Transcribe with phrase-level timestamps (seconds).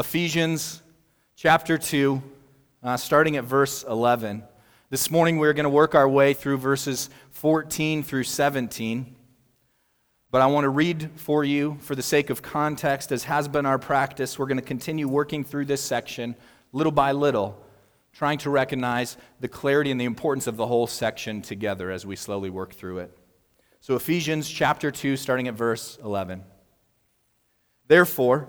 [0.00, 0.80] Ephesians
[1.36, 2.22] chapter 2,
[2.82, 4.42] uh, starting at verse 11.
[4.88, 9.14] This morning we're going to work our way through verses 14 through 17.
[10.30, 13.66] But I want to read for you, for the sake of context, as has been
[13.66, 14.38] our practice.
[14.38, 16.34] We're going to continue working through this section
[16.72, 17.62] little by little,
[18.14, 22.16] trying to recognize the clarity and the importance of the whole section together as we
[22.16, 23.18] slowly work through it.
[23.80, 26.42] So, Ephesians chapter 2, starting at verse 11.
[27.86, 28.48] Therefore,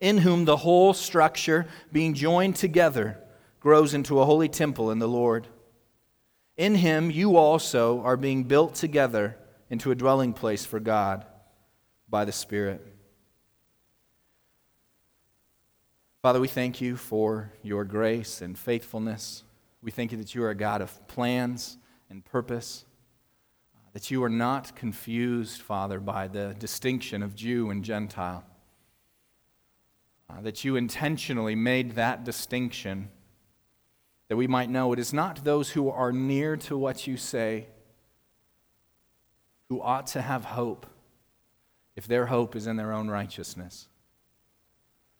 [0.00, 3.18] in whom the whole structure, being joined together,
[3.60, 5.48] grows into a holy temple in the Lord.
[6.56, 9.36] In him you also are being built together
[9.70, 11.26] into a dwelling place for God
[12.08, 12.84] by the Spirit.
[16.22, 19.44] Father, we thank you for your grace and faithfulness.
[19.82, 21.78] We thank you that you are a God of plans
[22.10, 22.84] and purpose,
[23.92, 28.44] that you are not confused, Father, by the distinction of Jew and Gentile
[30.30, 33.08] uh, that you intentionally made that distinction,
[34.28, 37.66] that we might know it is not those who are near to what you say
[39.68, 40.86] who ought to have hope
[41.96, 43.88] if their hope is in their own righteousness,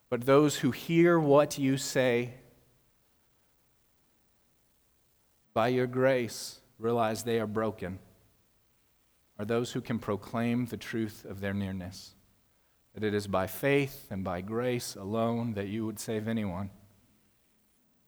[0.09, 2.33] but those who hear what you say
[5.53, 7.99] by your grace realize they are broken
[9.37, 12.15] are those who can proclaim the truth of their nearness
[12.93, 16.69] that it is by faith and by grace alone that you would save anyone.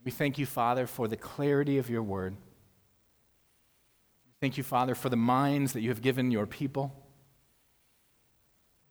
[0.03, 2.35] We thank you, Father, for the clarity of your word.
[4.39, 6.95] Thank you, Father, for the minds that you have given your people.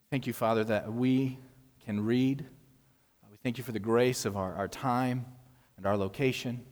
[0.08, 1.38] Thank you, Father, that we
[1.84, 2.44] can read.
[3.30, 5.24] We thank you for the grace of our, our time
[5.76, 6.64] and our location.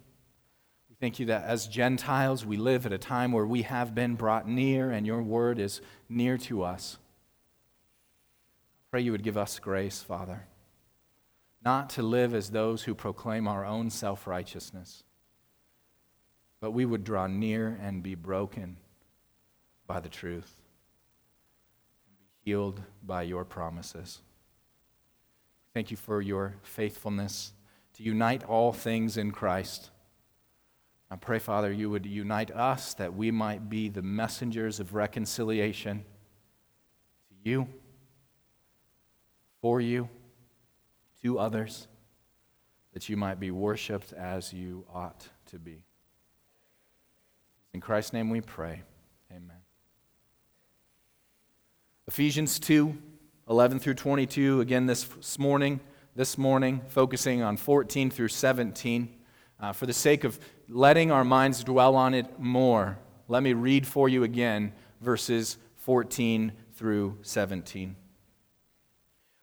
[0.89, 4.15] We thank you that as Gentiles, we live at a time where we have been
[4.15, 6.99] brought near and your word is near to us.
[8.91, 10.47] Pray you would give us grace, Father,
[11.62, 15.04] not to live as those who proclaim our own self righteousness,
[16.60, 18.78] but we would draw near and be broken
[19.87, 20.56] by the truth
[22.06, 24.21] and be healed by your promises.
[25.75, 27.53] Thank you for your faithfulness
[27.94, 29.91] to unite all things in Christ.
[31.10, 36.05] I pray, Father, you would unite us that we might be the messengers of reconciliation
[37.28, 37.69] to you
[39.60, 40.08] for you,
[41.22, 41.88] to others,
[42.92, 45.84] that you might be worshiped as you ought to be.
[47.74, 48.82] In Christ's name we pray.
[49.30, 49.58] Amen.
[52.06, 52.96] Ephesians 2
[53.48, 55.80] 11 through 22, again this morning,
[56.14, 59.08] this morning, focusing on 14 through 17.
[59.58, 60.38] Uh, for the sake of
[60.69, 66.52] letting our minds dwell on it more, let me read for you again verses 14
[66.75, 67.96] through 17.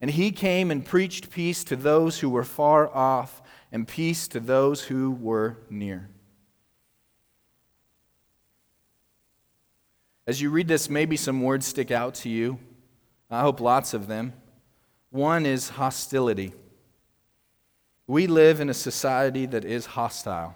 [0.00, 4.40] And he came and preached peace to those who were far off and peace to
[4.40, 6.10] those who were near.
[10.26, 12.58] As you read this, maybe some words stick out to you.
[13.30, 14.32] I hope lots of them.
[15.10, 16.52] One is hostility.
[18.06, 20.54] We live in a society that is hostile.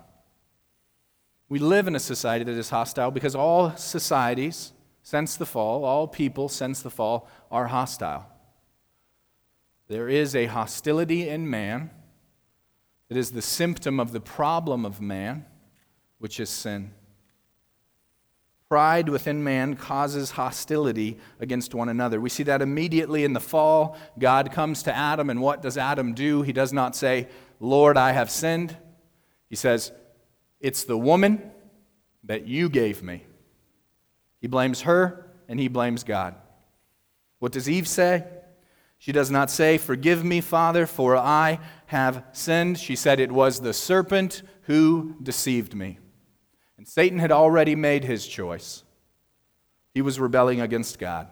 [1.49, 4.73] We live in a society that is hostile because all societies,
[5.03, 8.27] since the fall, all people since the fall, are hostile.
[9.91, 11.91] There is a hostility in man
[13.09, 15.47] that is the symptom of the problem of man,
[16.21, 16.93] which is sin.
[18.69, 22.21] Pride within man causes hostility against one another.
[22.21, 23.99] We see that immediately in the fall.
[24.17, 26.43] God comes to Adam, and what does Adam do?
[26.43, 27.27] He does not say,
[27.59, 28.77] Lord, I have sinned.
[29.49, 29.91] He says,
[30.61, 31.51] It's the woman
[32.23, 33.25] that you gave me.
[34.41, 36.37] He blames her, and he blames God.
[37.41, 38.25] What does Eve say?
[39.01, 42.79] She does not say, Forgive me, Father, for I have sinned.
[42.79, 45.99] She said, It was the serpent who deceived me.
[46.77, 48.85] And Satan had already made his choice.
[49.95, 51.29] He was rebelling against God.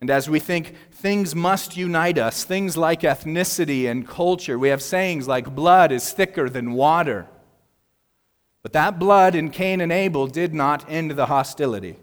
[0.00, 4.82] And as we think things must unite us, things like ethnicity and culture, we have
[4.82, 7.28] sayings like blood is thicker than water.
[8.64, 11.96] But that blood in Cain and Abel did not end the hostility.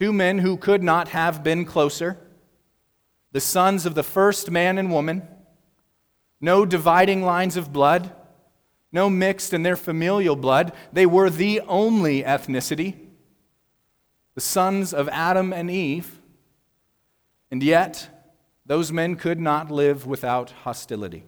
[0.00, 2.18] Two men who could not have been closer
[3.32, 5.26] the sons of the first man and woman,
[6.40, 8.12] no dividing lines of blood,
[8.92, 10.72] no mixed in their familial blood.
[10.92, 12.96] They were the only ethnicity,
[14.34, 16.20] the sons of Adam and Eve.
[17.50, 18.08] And yet,
[18.66, 21.24] those men could not live without hostility.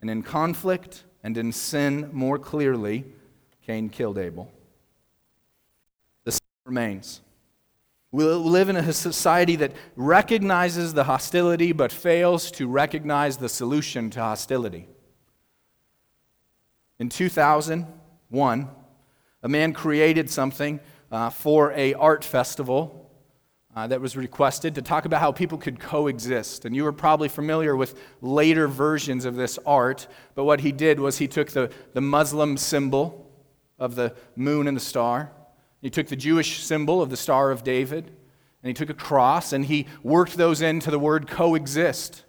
[0.00, 3.04] And in conflict and in sin more clearly,
[3.66, 4.50] Cain killed Abel.
[6.24, 7.20] The sin remains.
[8.10, 14.08] We live in a society that recognizes the hostility but fails to recognize the solution
[14.10, 14.88] to hostility.
[16.98, 18.68] In 2001,
[19.42, 20.80] a man created something
[21.12, 23.10] uh, for a art festival
[23.76, 26.64] uh, that was requested to talk about how people could coexist.
[26.64, 30.98] And you are probably familiar with later versions of this art, but what he did
[30.98, 33.30] was he took the, the Muslim symbol
[33.78, 35.30] of the moon and the star,
[35.80, 38.06] he took the Jewish symbol of the Star of David,
[38.62, 42.24] and he took a cross, and he worked those into the word coexist,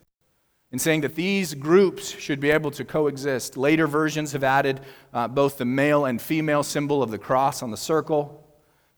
[0.71, 3.57] in saying that these groups should be able to coexist.
[3.57, 4.81] Later versions have added
[5.13, 8.45] uh, both the male and female symbol of the cross on the circle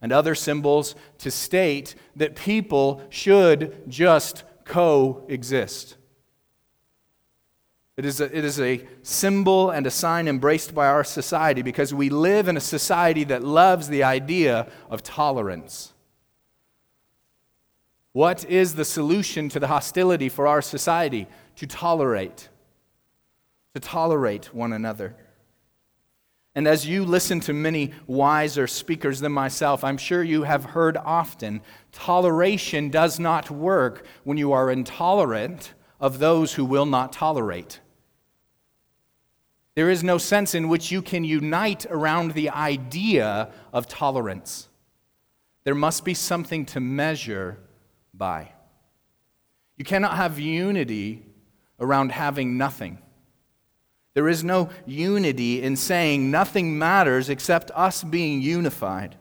[0.02, 5.96] and other symbols to state that people should just coexist.
[7.96, 11.92] It is, a, it is a symbol and a sign embraced by our society because
[11.92, 15.92] we live in a society that loves the idea of tolerance.
[18.12, 21.26] What is the solution to the hostility for our society?
[21.56, 22.48] To tolerate.
[23.74, 25.14] To tolerate one another.
[26.54, 30.98] And as you listen to many wiser speakers than myself, I'm sure you have heard
[30.98, 31.62] often
[31.92, 35.72] toleration does not work when you are intolerant
[36.02, 37.78] of those who will not tolerate.
[39.76, 44.68] There is no sense in which you can unite around the idea of tolerance.
[45.64, 47.58] There must be something to measure
[48.12, 48.52] by.
[49.76, 51.24] You cannot have unity
[51.78, 52.98] around having nothing.
[54.14, 59.16] There is no unity in saying nothing matters except us being unified.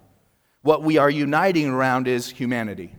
[0.63, 2.95] What we are uniting around is humanity.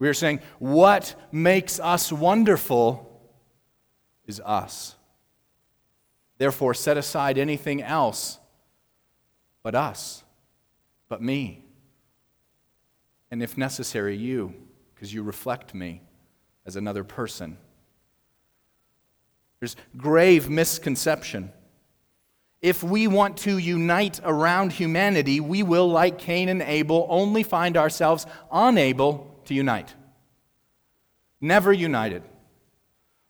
[0.00, 3.06] We are saying, what makes us wonderful
[4.26, 4.96] is us.
[6.38, 8.38] Therefore, set aside anything else
[9.62, 10.24] but us,
[11.10, 11.62] but me.
[13.30, 14.54] And if necessary, you,
[14.94, 16.00] because you reflect me
[16.64, 17.58] as another person.
[19.58, 21.52] There's grave misconception.
[22.62, 27.76] If we want to unite around humanity, we will, like Cain and Abel, only find
[27.76, 29.94] ourselves unable to unite.
[31.40, 32.22] Never united.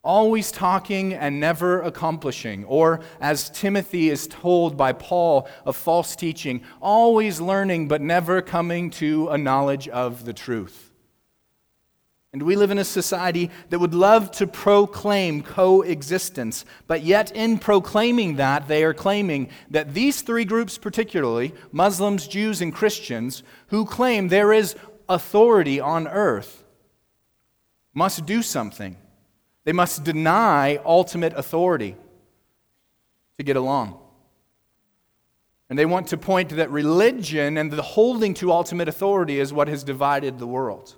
[0.02, 2.64] Always talking and never accomplishing.
[2.64, 8.90] Or, as Timothy is told by Paul of false teaching, always learning but never coming
[8.90, 10.90] to a knowledge of the truth.
[12.32, 17.58] And we live in a society that would love to proclaim coexistence, but yet in
[17.58, 23.84] proclaiming that, they are claiming that these three groups, particularly Muslims, Jews, and Christians, who
[23.84, 24.76] claim there is
[25.10, 26.64] authority on earth,
[27.92, 28.96] must do something.
[29.64, 31.96] They must deny ultimate authority
[33.36, 33.98] to get along.
[35.68, 39.52] And they want to point to that religion and the holding to ultimate authority is
[39.52, 40.94] what has divided the world.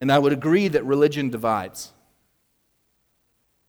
[0.00, 1.92] And I would agree that religion divides.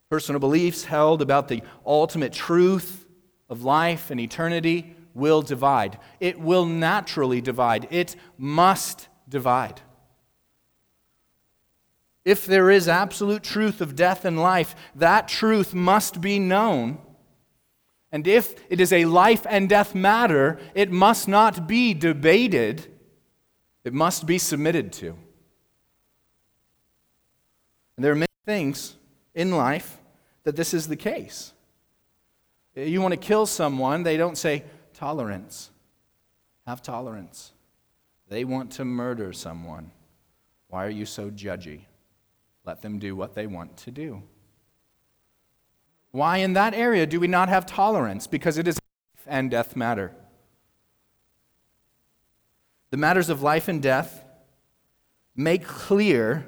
[0.10, 3.06] Personal beliefs held about the ultimate truth
[3.50, 6.00] of life and eternity will divide.
[6.20, 7.88] It will naturally divide.
[7.92, 9.82] It must divide.
[12.26, 17.00] If there is absolute truth of death and life, that truth must be known.
[18.12, 22.88] And if it is a life and death matter, it must not be debated,
[23.84, 25.16] it must be submitted to.
[27.96, 28.96] And there are many things
[29.36, 29.98] in life
[30.44, 31.54] that this is the case.
[32.76, 34.64] You want to kill someone, they don't say,
[35.00, 35.70] tolerance.
[36.68, 37.54] Have tolerance.
[38.28, 39.92] They want to murder someone.
[40.68, 41.86] Why are you so judgy?
[42.66, 44.22] Let them do what they want to do.
[46.12, 48.28] Why in that area do we not have tolerance?
[48.28, 50.12] Because it is life and death matter.
[52.90, 54.26] The matters of life and death
[55.34, 56.46] make clear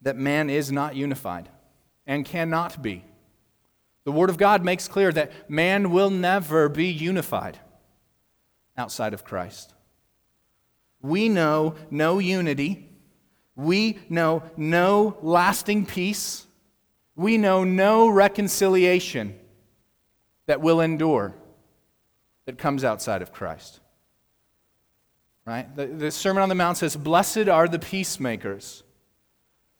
[0.00, 1.50] that man is not unified
[2.06, 3.04] and cannot be.
[4.08, 7.58] The Word of God makes clear that man will never be unified
[8.74, 9.74] outside of Christ.
[11.02, 12.88] We know no unity.
[13.54, 16.46] We know no lasting peace.
[17.16, 19.38] We know no reconciliation
[20.46, 21.34] that will endure
[22.46, 23.78] that comes outside of Christ.
[25.44, 25.76] Right?
[25.76, 28.84] The, the Sermon on the Mount says, Blessed are the peacemakers,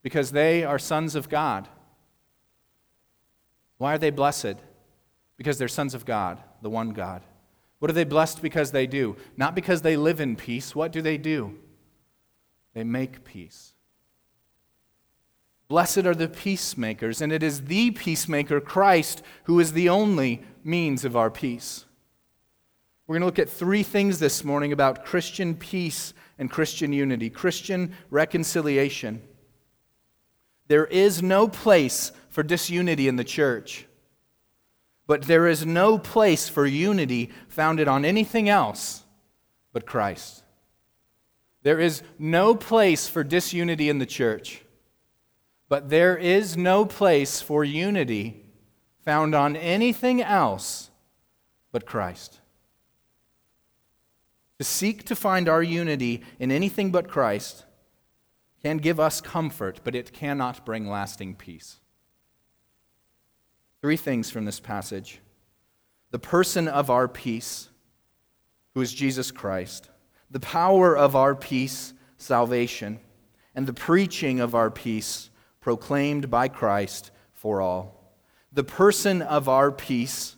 [0.03, 1.67] because they are sons of God.
[3.79, 4.57] Why are they blessed?
[5.37, 7.23] Because they're sons of God, the one God.
[7.79, 9.15] What are they blessed because they do?
[9.37, 10.75] Not because they live in peace.
[10.75, 11.57] What do they do?
[12.73, 13.73] They make peace.
[15.69, 21.05] Blessed are the peacemakers, and it is the peacemaker, Christ, who is the only means
[21.05, 21.85] of our peace.
[23.07, 27.29] We're going to look at three things this morning about Christian peace and Christian unity,
[27.29, 29.21] Christian reconciliation.
[30.67, 33.85] There is no place for disunity in the church.
[35.07, 39.03] But there is no place for unity founded on anything else
[39.73, 40.43] but Christ.
[41.63, 44.63] There is no place for disunity in the church.
[45.67, 48.45] But there is no place for unity
[49.03, 50.89] found on anything else
[51.71, 52.39] but Christ.
[54.57, 57.65] To seek to find our unity in anything but Christ
[58.61, 61.79] can give us comfort, but it cannot bring lasting peace.
[63.81, 65.19] Three things from this passage
[66.11, 67.69] the person of our peace,
[68.73, 69.89] who is Jesus Christ,
[70.31, 72.99] the power of our peace, salvation,
[73.53, 75.29] and the preaching of our peace,
[75.61, 78.15] proclaimed by Christ for all.
[78.51, 80.35] The person of our peace,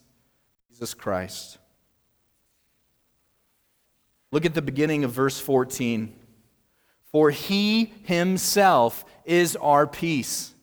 [0.70, 1.58] Jesus Christ.
[4.32, 6.14] Look at the beginning of verse 14.
[7.12, 10.54] For he himself is our peace,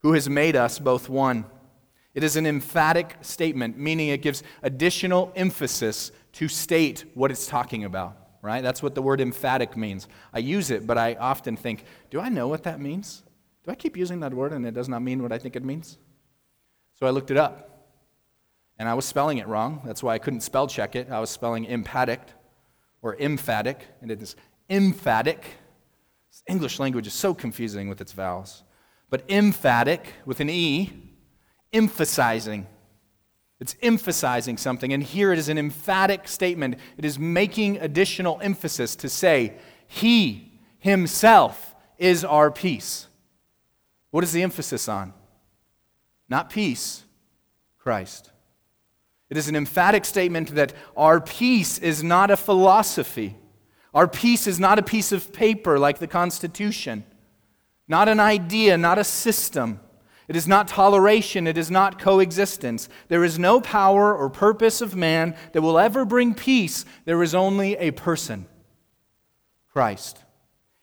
[0.00, 1.44] who has made us both one
[2.14, 7.84] it is an emphatic statement, meaning it gives additional emphasis to state what it's talking
[7.84, 8.62] about, right?
[8.62, 10.08] That's what the word emphatic means.
[10.32, 13.22] I use it, but I often think, do I know what that means?
[13.64, 15.64] Do I keep using that word and it does not mean what I think it
[15.64, 15.98] means?
[16.98, 17.68] So I looked it up.
[18.78, 19.80] And I was spelling it wrong.
[19.84, 21.10] That's why I couldn't spell check it.
[21.10, 22.20] I was spelling emphatic
[23.00, 24.34] or emphatic, and it is
[24.68, 25.44] emphatic.
[26.48, 28.64] English language is so confusing with its vowels.
[29.10, 31.11] But emphatic with an E
[31.72, 32.66] emphasizing.
[33.60, 34.92] It's emphasizing something.
[34.92, 36.76] And here it is an emphatic statement.
[36.96, 39.54] It is making additional emphasis to say,
[39.86, 43.06] He Himself is our peace.
[44.10, 45.14] What is the emphasis on?
[46.28, 47.04] Not peace,
[47.78, 48.30] Christ.
[49.30, 53.36] It is an emphatic statement that our peace is not a philosophy.
[53.94, 57.04] Our peace is not a piece of paper like the Constitution,
[57.86, 59.80] not an idea, not a system.
[60.32, 61.46] It is not toleration.
[61.46, 62.88] It is not coexistence.
[63.08, 66.86] There is no power or purpose of man that will ever bring peace.
[67.04, 68.46] There is only a person
[69.70, 70.24] Christ.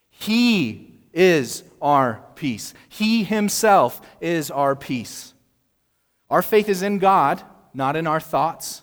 [0.08, 2.74] He is our peace.
[2.88, 5.34] He himself is our peace.
[6.30, 7.42] Our faith is in God,
[7.74, 8.82] not in our thoughts,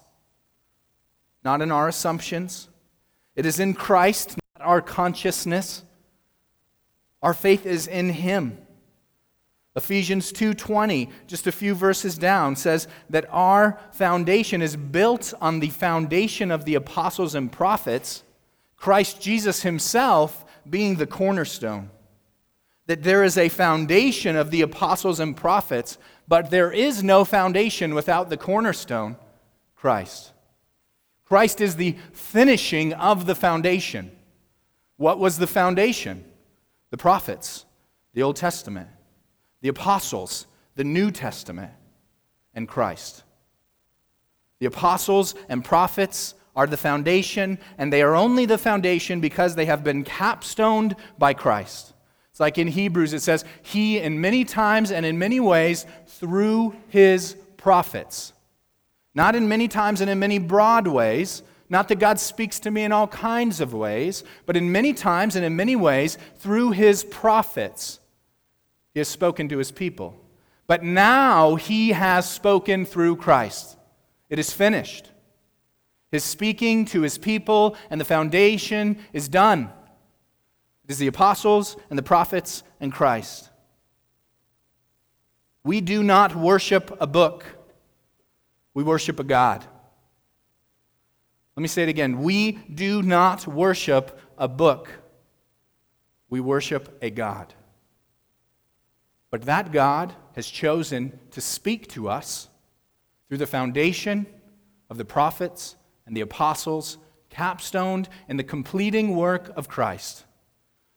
[1.45, 2.67] not in our assumptions.
[3.37, 5.85] It is in Christ, not our consciousness.
[7.23, 8.57] Our faith is in Him.
[9.77, 15.69] Ephesians 2:20, just a few verses down, says that our foundation is built on the
[15.69, 18.23] foundation of the apostles and prophets,
[18.75, 21.91] Christ Jesus himself being the cornerstone.
[22.87, 27.93] That there is a foundation of the apostles and prophets, but there is no foundation
[27.93, 29.15] without the cornerstone,
[29.75, 30.31] Christ.
[31.23, 34.11] Christ is the finishing of the foundation.
[34.95, 36.25] What was the foundation?
[36.89, 37.65] The prophets
[38.17, 38.89] the Old Testament,
[39.61, 41.71] the apostles, the New Testament,
[42.53, 43.23] and Christ.
[44.59, 49.65] The apostles and prophets are the foundation, and they are only the foundation because they
[49.65, 51.93] have been capstoned by Christ.
[52.31, 56.75] It's like in Hebrews, it says, He in many times and in many ways through
[56.87, 58.33] His prophets.
[59.13, 62.83] Not in many times and in many broad ways, not that God speaks to me
[62.83, 67.03] in all kinds of ways, but in many times and in many ways through His
[67.03, 67.99] prophets.
[68.97, 70.19] He has spoken to His people.
[70.65, 73.77] But now He has spoken through Christ.
[74.27, 75.11] It is finished.
[76.11, 79.69] His speaking to his people and the foundation is done.
[80.83, 83.51] It is the apostles and the prophets and Christ.
[85.63, 87.45] We do not worship a book,
[88.73, 89.63] we worship a God.
[91.55, 92.23] Let me say it again.
[92.23, 94.89] We do not worship a book,
[96.31, 97.53] we worship a God.
[99.29, 102.49] But that God has chosen to speak to us
[103.27, 104.25] through the foundation
[104.89, 106.97] of the prophets and the apostles,
[107.29, 110.25] capstoned in the completing work of Christ,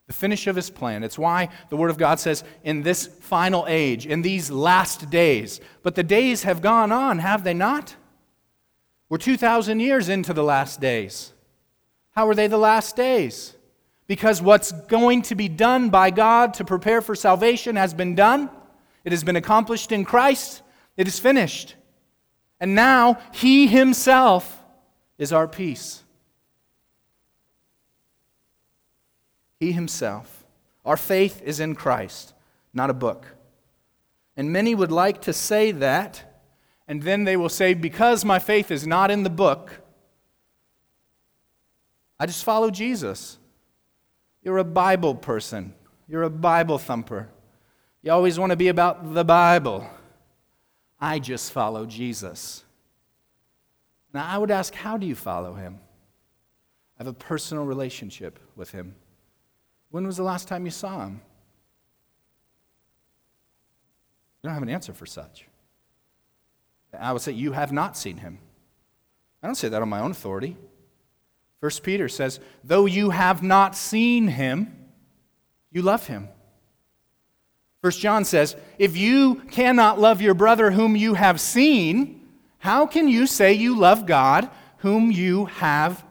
[0.07, 1.03] the finish of his plan.
[1.03, 5.59] It's why the Word of God says, in this final age, in these last days.
[5.83, 7.95] But the days have gone on, have they not?
[9.09, 11.33] We're 2,000 years into the last days.
[12.11, 13.55] How are they the last days?
[14.11, 18.49] Because what's going to be done by God to prepare for salvation has been done.
[19.05, 20.63] It has been accomplished in Christ.
[20.97, 21.75] It is finished.
[22.59, 24.65] And now He Himself
[25.17, 26.03] is our peace.
[29.61, 30.43] He Himself.
[30.83, 32.33] Our faith is in Christ,
[32.73, 33.25] not a book.
[34.35, 36.43] And many would like to say that,
[36.85, 39.79] and then they will say, Because my faith is not in the book,
[42.19, 43.37] I just follow Jesus.
[44.43, 45.73] You're a Bible person,
[46.07, 47.29] you're a Bible thumper.
[48.01, 49.87] You always want to be about the Bible.
[50.99, 52.63] I just follow Jesus.
[54.13, 55.79] Now, I would ask, how do you follow him?
[56.99, 58.95] I have a personal relationship with him.
[59.91, 61.21] When was the last time you saw him?
[64.41, 65.45] You don't have an answer for such.
[66.97, 68.39] I would say, You have not seen him.
[69.41, 70.57] I don't say that on my own authority.
[71.61, 74.75] First Peter says, Though you have not seen him,
[75.71, 76.27] you love him.
[77.81, 83.07] First John says, If you cannot love your brother whom you have seen, how can
[83.07, 86.03] you say you love God whom you have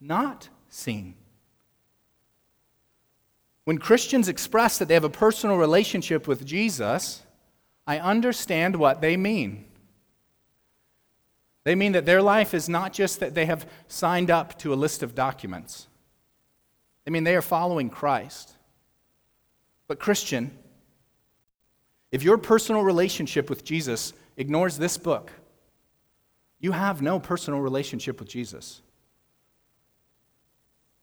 [0.00, 1.14] not seen?
[3.64, 7.22] When Christians express that they have a personal relationship with Jesus,
[7.86, 9.65] I understand what they mean.
[11.66, 14.76] They mean that their life is not just that they have signed up to a
[14.76, 15.88] list of documents.
[17.04, 18.52] They mean, they are following Christ.
[19.88, 20.56] But, Christian,
[22.12, 25.32] if your personal relationship with Jesus ignores this book,
[26.60, 28.80] you have no personal relationship with Jesus.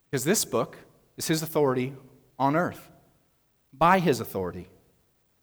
[0.09, 0.77] Because this book
[1.17, 1.93] is his authority
[2.39, 2.89] on earth,
[3.73, 4.69] by his authority,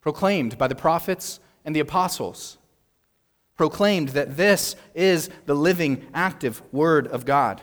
[0.01, 2.57] proclaimed by the prophets and the apostles,
[3.61, 7.61] proclaimed that this is the living, active Word of God.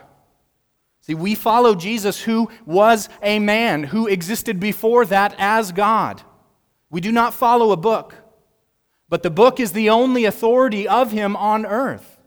[1.01, 6.21] See, we follow Jesus, who was a man, who existed before that as God.
[6.91, 8.13] We do not follow a book,
[9.09, 12.19] but the book is the only authority of him on earth.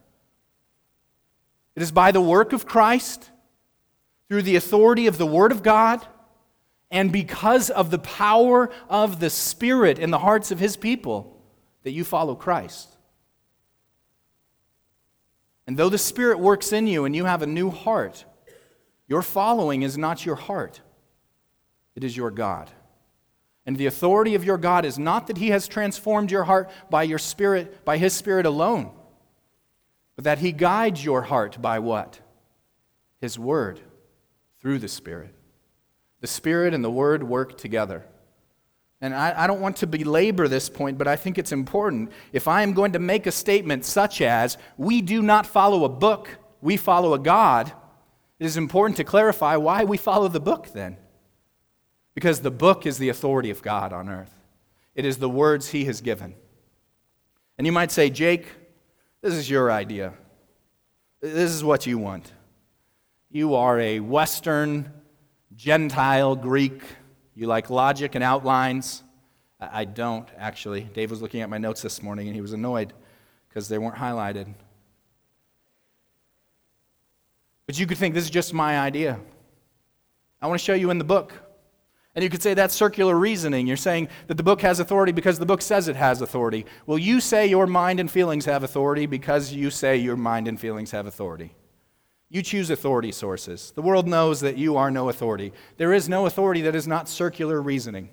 [1.77, 3.31] It is by the work of Christ,
[4.29, 6.05] through the authority of the Word of God,
[6.91, 11.41] and because of the power of the Spirit in the hearts of His people
[11.85, 12.97] that you follow Christ.
[15.71, 18.25] And though the Spirit works in you and you have a new heart,
[19.07, 20.81] your following is not your heart,
[21.95, 22.69] it is your God.
[23.65, 27.05] And the authority of your God is not that He has transformed your heart by
[27.05, 28.91] your Spirit, by His Spirit alone
[30.21, 32.21] but that He guides your heart by what?
[33.23, 33.81] His Word
[34.61, 35.35] through the Spirit.
[36.21, 38.05] The Spirit and the Word work together.
[39.01, 42.13] And I, I, don't want to belabor this point, but I think it's important.
[42.33, 45.89] If I am going to make a statement such as, we do not follow a
[45.89, 46.29] book,
[46.61, 47.73] we follow a God,
[48.39, 50.99] it is important to clarify why we follow the book then.
[52.15, 54.35] Because the book is the authority of God on earth,
[54.95, 56.35] it is the words He has given.
[57.57, 58.47] And you might say, Jake,
[59.23, 60.15] this is your idea.
[61.21, 62.33] This is what you want.
[63.31, 64.91] You are a Western,
[65.55, 66.83] Gentile Greek.
[67.41, 69.03] You like logic and outlines.
[69.59, 70.83] I don't, actually.
[70.83, 72.93] Dave was looking at my notes this morning and he was annoyed
[73.49, 74.53] because they weren't highlighted.
[77.65, 79.19] But you could think this is just my idea.
[80.43, 81.33] I want to show you in the book.
[82.15, 83.67] And you could say that's circular reasoning.
[83.67, 86.67] You're saying that the book has authority because the book says it has authority.
[86.85, 90.61] Well, you say your mind and feelings have authority because you say your mind and
[90.61, 91.55] feelings have authority.
[92.31, 93.73] You choose authority sources.
[93.75, 95.53] The world knows that you are no authority.
[95.77, 98.09] There is no authority that is not circular reasoning.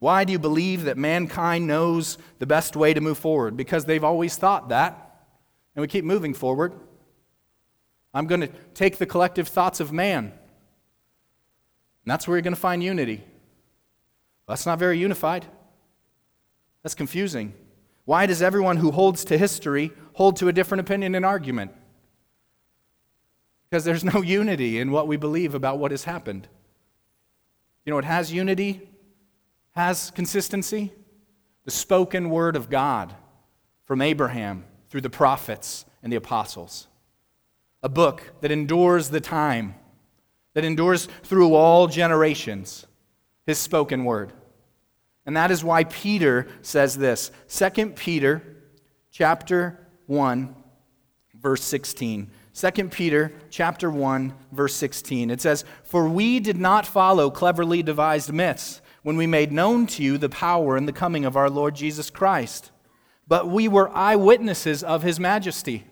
[0.00, 3.56] Why do you believe that mankind knows the best way to move forward?
[3.56, 5.24] Because they've always thought that,
[5.74, 6.72] and we keep moving forward.
[8.12, 10.32] I'm going to take the collective thoughts of man
[12.04, 13.22] and that's where you're going to find unity.
[14.48, 15.46] That's not very unified.
[16.82, 17.54] That's confusing.
[18.04, 21.72] Why does everyone who holds to history hold to a different opinion and argument?
[23.70, 26.48] Because there's no unity in what we believe about what has happened.
[27.84, 28.88] You know what has unity,
[29.72, 30.92] has consistency?
[31.64, 33.14] The spoken word of God
[33.84, 36.88] from Abraham through the prophets and the apostles.
[37.82, 39.74] A book that endures the time
[40.54, 42.86] that endures through all generations,
[43.46, 44.32] his spoken word.
[45.26, 47.30] And that is why Peter says this.
[47.48, 48.42] 2 Peter
[49.10, 50.54] chapter 1
[51.34, 52.30] verse 16.
[52.60, 55.30] 2 Peter chapter 1 verse 16.
[55.30, 60.02] It says, "For we did not follow cleverly devised myths when we made known to
[60.02, 62.70] you the power and the coming of our Lord Jesus Christ,
[63.26, 65.86] but we were eyewitnesses of his majesty."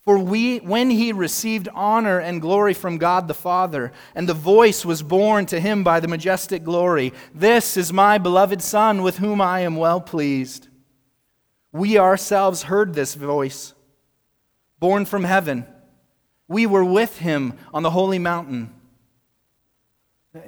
[0.00, 4.84] For we, when he received honor and glory from God the Father, and the voice
[4.84, 9.40] was borne to him by the majestic glory, This is my beloved Son, with whom
[9.40, 10.66] I am well pleased.
[11.70, 13.74] We ourselves heard this voice,
[14.80, 15.66] born from heaven.
[16.48, 18.74] We were with him on the holy mountain.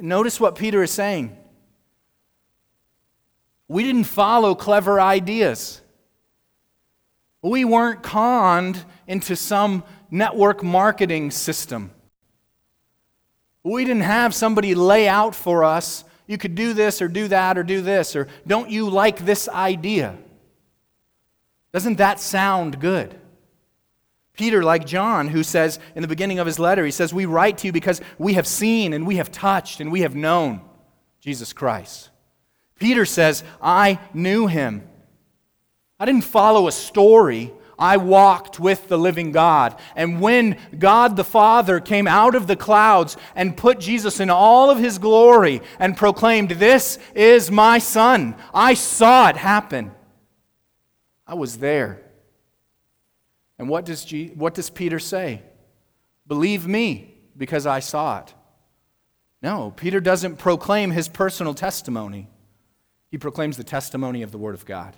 [0.00, 1.36] Notice what Peter is saying.
[3.68, 5.80] We didn't follow clever ideas.
[7.42, 11.90] We weren't conned into some network marketing system.
[13.62, 17.58] We didn't have somebody lay out for us, you could do this or do that
[17.58, 20.16] or do this, or don't you like this idea?
[21.72, 23.18] Doesn't that sound good?
[24.34, 27.58] Peter, like John, who says in the beginning of his letter, he says, We write
[27.58, 30.62] to you because we have seen and we have touched and we have known
[31.20, 32.10] Jesus Christ.
[32.78, 34.88] Peter says, I knew him.
[36.00, 37.52] I didn't follow a story.
[37.78, 39.78] I walked with the living God.
[39.94, 44.70] And when God the Father came out of the clouds and put Jesus in all
[44.70, 49.92] of his glory and proclaimed, This is my Son, I saw it happen.
[51.26, 52.02] I was there.
[53.62, 55.40] And what does, what does Peter say?
[56.26, 58.34] Believe me because I saw it.
[59.40, 62.28] No, Peter doesn't proclaim his personal testimony,
[63.10, 64.94] he proclaims the testimony of the Word of God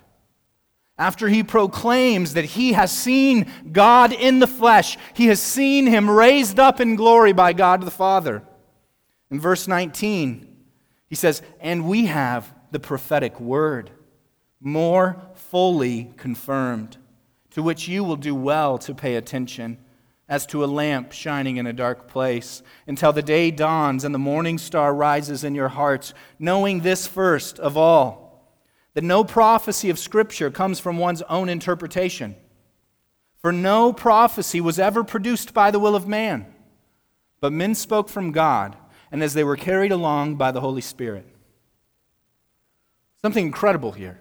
[0.97, 6.09] after he proclaims that he has seen God in the flesh, he has seen him
[6.09, 8.43] raised up in glory by God the Father.
[9.29, 10.55] In verse 19,
[11.07, 13.91] he says, And we have the prophetic word,
[14.61, 16.97] more fully confirmed,
[17.55, 19.77] to which you will do well to pay attention,
[20.27, 24.19] as to a lamp shining in a dark place, until the day dawns and the
[24.19, 28.51] morning star rises in your hearts, knowing this first of all
[28.93, 32.35] that no prophecy of Scripture comes from one's own interpretation.
[33.37, 36.53] For no prophecy was ever produced by the will of man,
[37.39, 38.75] but men spoke from God,
[39.13, 41.25] and as they were carried along by the Holy Spirit.
[43.21, 44.19] Something incredible here.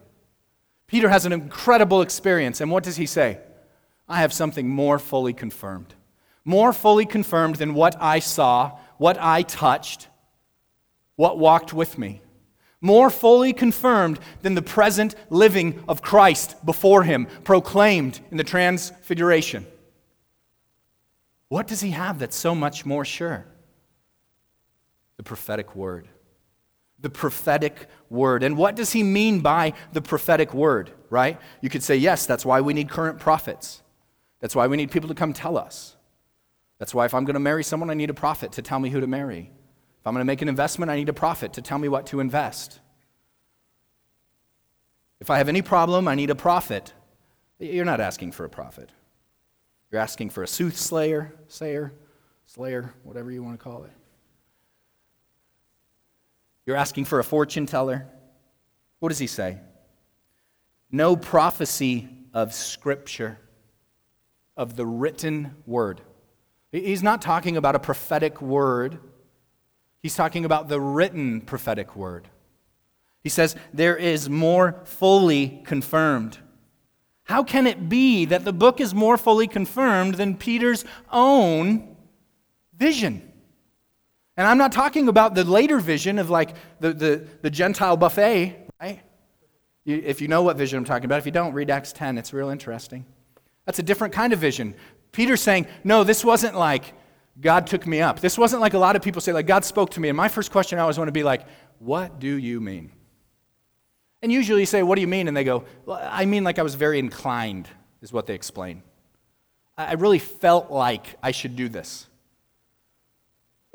[0.86, 3.38] Peter has an incredible experience, and what does he say?
[4.08, 5.94] I have something more fully confirmed.
[6.44, 10.08] More fully confirmed than what I saw, what I touched,
[11.16, 12.20] what walked with me
[12.84, 19.66] more fully confirmed than the present living of Christ before him, proclaimed in the Transfiguration.
[21.48, 23.46] What does he have that's so much more sure?
[25.16, 26.08] The prophetic word.
[27.04, 28.42] The prophetic word.
[28.42, 31.38] And what does he mean by the prophetic word, right?
[31.60, 33.82] You could say, yes, that's why we need current prophets.
[34.40, 35.96] That's why we need people to come tell us.
[36.78, 38.88] That's why if I'm going to marry someone, I need a prophet to tell me
[38.88, 39.50] who to marry.
[40.00, 42.06] If I'm going to make an investment, I need a prophet to tell me what
[42.06, 42.80] to invest.
[45.20, 46.94] If I have any problem, I need a prophet.
[47.58, 48.88] You're not asking for a prophet.
[49.90, 51.92] You're asking for a soothsayer, sayer,
[52.46, 53.92] slayer, whatever you want to call it.
[56.66, 58.06] You're asking for a fortune teller.
[59.00, 59.58] What does he say?
[60.90, 63.38] No prophecy of Scripture,
[64.56, 66.00] of the written word.
[66.72, 68.98] He's not talking about a prophetic word
[70.04, 72.28] He's talking about the written prophetic word.
[73.22, 76.36] He says, there is more fully confirmed.
[77.22, 81.96] How can it be that the book is more fully confirmed than Peter's own
[82.76, 83.32] vision?
[84.36, 88.68] And I'm not talking about the later vision of like the, the, the Gentile buffet,
[88.80, 89.00] right?
[89.86, 92.18] If you know what vision I'm talking about, if you don't, read Acts 10.
[92.18, 93.04] It's real interesting.
[93.66, 94.74] That's a different kind of vision.
[95.12, 96.94] Peter's saying, no, this wasn't like
[97.40, 98.20] God took me up.
[98.20, 100.08] This wasn't like a lot of people say, like, God spoke to me.
[100.08, 101.46] And my first question I always want to be like,
[101.78, 102.90] what do you mean?
[104.22, 105.28] And usually you say, what do you mean?
[105.28, 107.68] And they go, well, I mean like I was very inclined,
[108.00, 108.82] is what they explain.
[109.76, 112.06] I really felt like I should do this.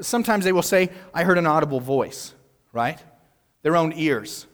[0.02, 2.34] Sometimes they will say, I heard an audible voice,
[2.72, 3.00] right?
[3.62, 4.48] Their own ears.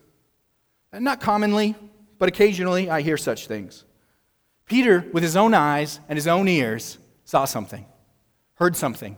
[0.91, 1.75] And not commonly,
[2.17, 3.83] but occasionally I hear such things.
[4.65, 7.85] Peter, with his own eyes and his own ears, saw something,
[8.55, 9.15] heard something.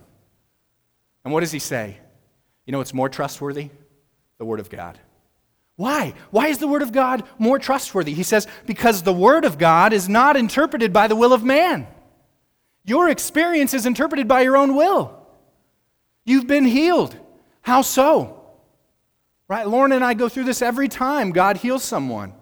[1.23, 1.97] And what does he say?
[2.65, 3.69] You know what's more trustworthy?
[4.37, 4.99] The Word of God.
[5.77, 6.13] Why?
[6.31, 8.13] Why is the Word of God more trustworthy?
[8.13, 11.87] He says, because the Word of God is not interpreted by the will of man.
[12.83, 15.16] Your experience is interpreted by your own will.
[16.27, 17.17] You've been healed.
[17.61, 18.43] How so?
[19.47, 19.65] Right?
[19.65, 22.33] Lauren and I go through this every time God heals someone.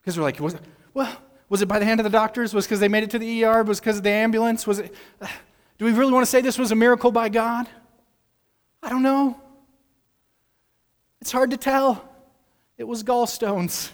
[0.00, 0.60] Because we're like, was it,
[0.92, 1.10] well,
[1.48, 2.52] was it by the hand of the doctors?
[2.52, 3.62] Was it because they made it to the ER?
[3.62, 4.66] Was it because of the ambulance?
[4.66, 4.94] Was it,
[5.78, 7.66] do we really want to say this was a miracle by God?
[8.82, 9.40] I don't know.
[11.22, 12.06] It's hard to tell.
[12.76, 13.90] It was gallstones.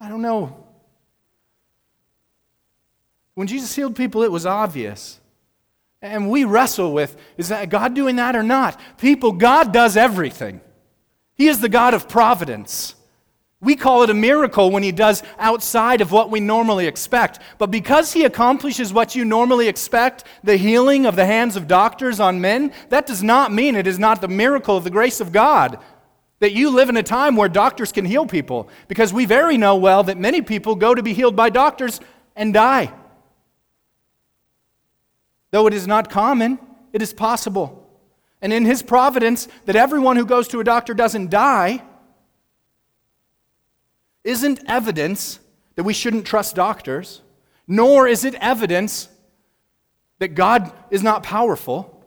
[0.00, 0.64] I don't know.
[3.34, 5.20] When Jesus healed people, it was obvious.
[6.04, 8.78] And we wrestle with is that God doing that or not?
[8.98, 10.60] People, God does everything.
[11.34, 12.94] He is the God of providence.
[13.62, 17.38] We call it a miracle when He does outside of what we normally expect.
[17.56, 22.20] But because He accomplishes what you normally expect, the healing of the hands of doctors
[22.20, 25.32] on men, that does not mean it is not the miracle of the grace of
[25.32, 25.78] God.
[26.40, 28.68] That you live in a time where doctors can heal people.
[28.88, 31.98] Because we very know well that many people go to be healed by doctors
[32.36, 32.92] and die.
[35.54, 36.58] Though it is not common,
[36.92, 37.88] it is possible.
[38.42, 41.80] And in His providence, that everyone who goes to a doctor doesn't die
[44.24, 45.38] isn't evidence
[45.76, 47.22] that we shouldn't trust doctors,
[47.68, 49.08] nor is it evidence
[50.18, 52.04] that God is not powerful.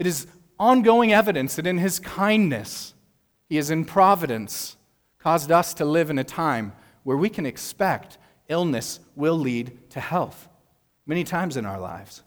[0.00, 0.26] It is
[0.58, 2.92] ongoing evidence that in His kindness,
[3.48, 4.76] He has in providence,
[5.20, 6.72] caused us to live in a time
[7.04, 8.18] where we can expect
[8.48, 10.48] illness will lead to health
[11.06, 12.24] many times in our lives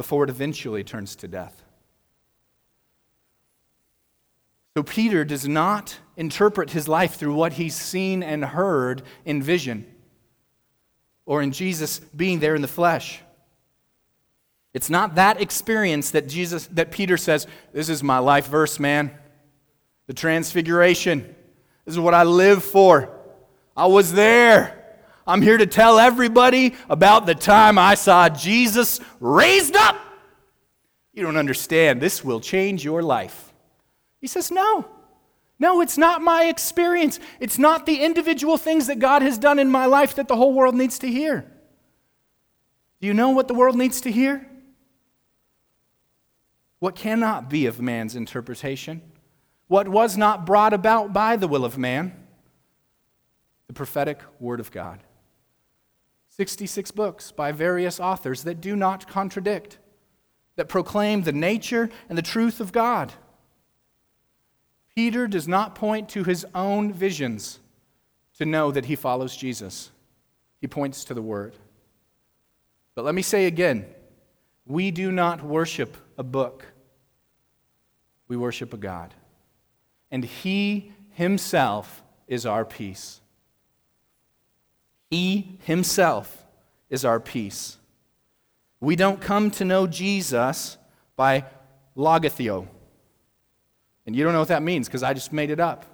[0.00, 1.62] before it eventually turns to death.
[4.74, 9.84] So Peter does not interpret his life through what he's seen and heard in vision
[11.26, 13.20] or in Jesus being there in the flesh.
[14.72, 19.10] It's not that experience that Jesus that Peter says, "This is my life verse, man.
[20.06, 21.24] The transfiguration.
[21.84, 23.10] This is what I live for.
[23.76, 24.79] I was there.
[25.30, 29.96] I'm here to tell everybody about the time I saw Jesus raised up.
[31.14, 32.00] You don't understand.
[32.00, 33.52] This will change your life.
[34.20, 34.86] He says, No.
[35.60, 37.20] No, it's not my experience.
[37.38, 40.54] It's not the individual things that God has done in my life that the whole
[40.54, 41.44] world needs to hear.
[43.00, 44.48] Do you know what the world needs to hear?
[46.78, 49.02] What cannot be of man's interpretation?
[49.68, 52.14] What was not brought about by the will of man?
[53.66, 55.00] The prophetic word of God.
[56.40, 59.76] 66 books by various authors that do not contradict,
[60.56, 63.12] that proclaim the nature and the truth of God.
[64.96, 67.60] Peter does not point to his own visions
[68.38, 69.90] to know that he follows Jesus.
[70.62, 71.56] He points to the Word.
[72.94, 73.84] But let me say again
[74.66, 76.64] we do not worship a book,
[78.28, 79.12] we worship a God.
[80.10, 83.19] And He Himself is our peace.
[85.10, 86.46] He himself
[86.88, 87.78] is our peace.
[88.80, 90.78] We don't come to know Jesus
[91.16, 91.44] by
[91.96, 92.66] logotheo.
[94.06, 95.84] And you don't know what that means because I just made it up.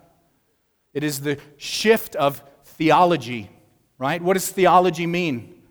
[0.95, 3.51] It is the shift of theology,
[3.99, 4.23] right?
[4.23, 5.63] What does theology mean?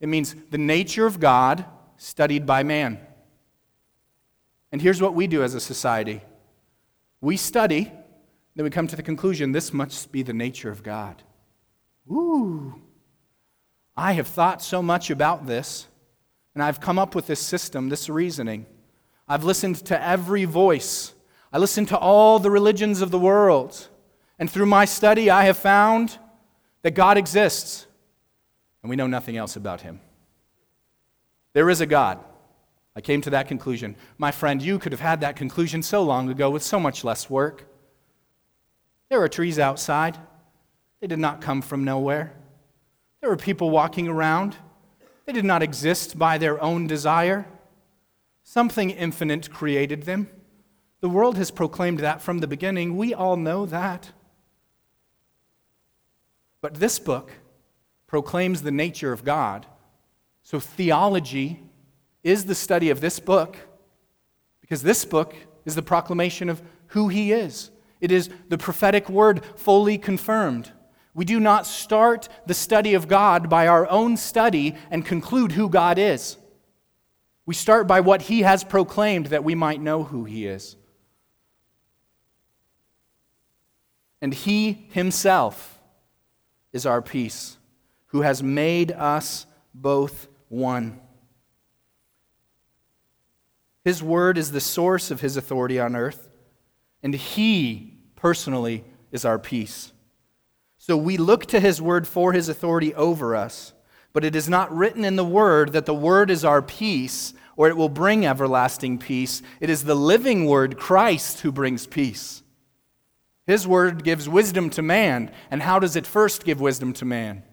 [0.00, 1.64] It means the nature of God
[1.96, 2.98] studied by man.
[4.72, 6.22] And here's what we do as a society
[7.20, 7.92] we study,
[8.56, 11.22] then we come to the conclusion this must be the nature of God.
[12.10, 12.82] Ooh.
[13.96, 15.86] I have thought so much about this,
[16.54, 18.66] and I've come up with this system, this reasoning.
[19.28, 21.14] I've listened to every voice,
[21.52, 23.88] I listened to all the religions of the world.
[24.38, 26.18] And through my study, I have found
[26.80, 27.86] that God exists,
[28.82, 30.00] and we know nothing else about him.
[31.52, 32.18] There is a God.
[32.96, 33.94] I came to that conclusion.
[34.18, 37.30] My friend, you could have had that conclusion so long ago with so much less
[37.30, 37.66] work.
[39.10, 40.18] There are trees outside,
[41.00, 42.32] they did not come from nowhere.
[43.22, 44.56] There were people walking around.
[45.26, 47.46] They did not exist by their own desire.
[48.42, 50.28] Something infinite created them.
[51.00, 52.96] The world has proclaimed that from the beginning.
[52.96, 54.10] We all know that.
[56.60, 57.30] But this book
[58.08, 59.66] proclaims the nature of God.
[60.42, 61.62] So theology
[62.24, 63.56] is the study of this book
[64.60, 67.70] because this book is the proclamation of who He is.
[68.00, 70.72] It is the prophetic word fully confirmed.
[71.14, 75.68] We do not start the study of God by our own study and conclude who
[75.68, 76.38] God is.
[77.44, 80.76] We start by what He has proclaimed that we might know who He is.
[84.22, 85.80] And He Himself
[86.72, 87.58] is our peace,
[88.06, 90.98] who has made us both one.
[93.84, 96.30] His word is the source of His authority on earth,
[97.02, 99.92] and He personally is our peace.
[100.82, 103.72] So we look to His word for His authority over us,
[104.12, 107.68] but it is not written in the word that the word is our peace or
[107.68, 109.42] it will bring everlasting peace.
[109.60, 112.42] It is the living word, Christ, who brings peace.
[113.46, 115.30] His word gives wisdom to man.
[115.52, 117.44] And how does it first give wisdom to man?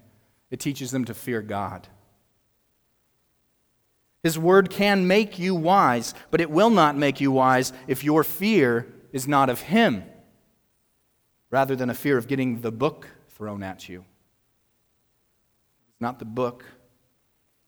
[0.50, 1.88] It teaches them to fear God.
[4.24, 8.24] His word can make you wise, but it will not make you wise if your
[8.24, 10.04] fear is not of Him,
[11.52, 13.08] rather than a fear of getting the book
[13.40, 14.06] thrown at you.
[15.90, 16.64] It's not the book,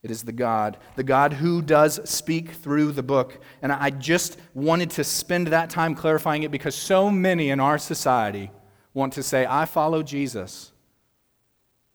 [0.03, 3.39] it is the God, the God who does speak through the book.
[3.63, 7.79] And I just wanted to spend that time clarifying it because so many in our
[7.79, 8.51] society
[8.93, 10.71] want to say, I follow Jesus.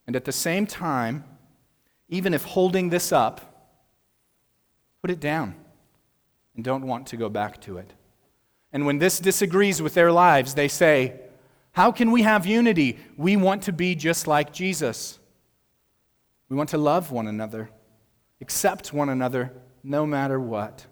[0.09, 1.23] And at the same time,
[2.09, 3.57] even if holding this up,
[5.07, 5.55] Put it down
[6.57, 7.93] and don't want to go back to it.
[8.73, 11.21] And when this disagrees with their lives, they say,
[11.77, 12.97] How can we have unity?
[13.19, 15.19] We want to be just like Jesus.
[16.49, 17.69] We want to love one another,
[18.41, 20.87] accept one another no matter what.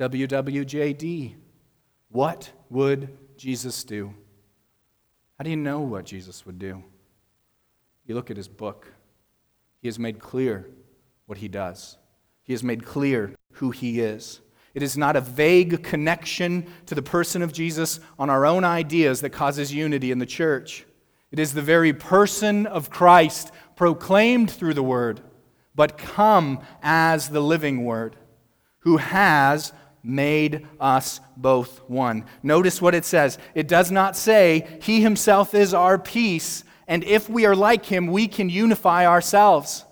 [0.00, 1.36] WWJD.
[2.08, 4.12] What would Jesus do?
[5.38, 6.82] How do you know what Jesus would do?
[8.04, 8.92] You look at his book,
[9.80, 10.68] he has made clear
[11.26, 11.98] what he does.
[12.42, 14.40] He has made clear who he is.
[14.74, 19.20] It is not a vague connection to the person of Jesus on our own ideas
[19.20, 20.86] that causes unity in the church.
[21.30, 25.20] It is the very person of Christ proclaimed through the Word,
[25.74, 28.16] but come as the living Word,
[28.80, 32.24] who has made us both one.
[32.42, 33.38] Notice what it says.
[33.54, 38.06] It does not say, He Himself is our peace, and if we are like Him,
[38.06, 39.84] we can unify ourselves.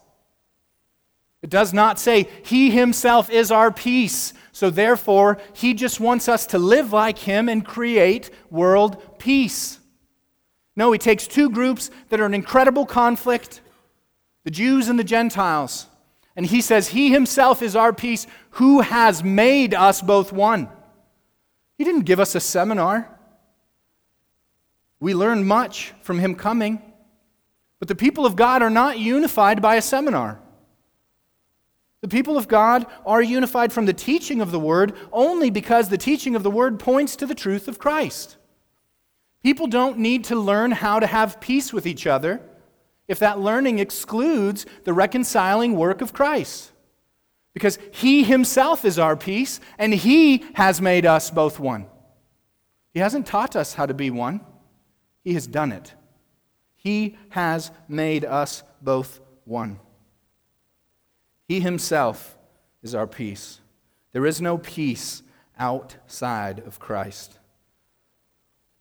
[1.42, 4.34] It does not say he himself is our peace.
[4.60, 9.78] So therefore, he just wants us to live like him and create world peace.
[10.76, 13.62] No, he takes two groups that are in incredible conflict
[14.44, 15.86] the Jews and the Gentiles.
[16.36, 20.68] And he says, He himself is our peace, who has made us both one.
[21.78, 23.08] He didn't give us a seminar.
[25.00, 26.82] We learned much from him coming.
[27.78, 30.38] But the people of God are not unified by a seminar.
[32.02, 35.98] The people of God are unified from the teaching of the Word only because the
[35.98, 38.36] teaching of the Word points to the truth of Christ.
[39.42, 42.40] People don't need to learn how to have peace with each other
[43.08, 46.72] if that learning excludes the reconciling work of Christ.
[47.52, 51.86] Because He Himself is our peace, and He has made us both one.
[52.94, 54.40] He hasn't taught us how to be one,
[55.24, 55.94] He has done it.
[56.76, 59.80] He has made us both one.
[61.50, 62.38] He himself
[62.80, 63.58] is our peace.
[64.12, 65.24] There is no peace
[65.58, 67.40] outside of Christ.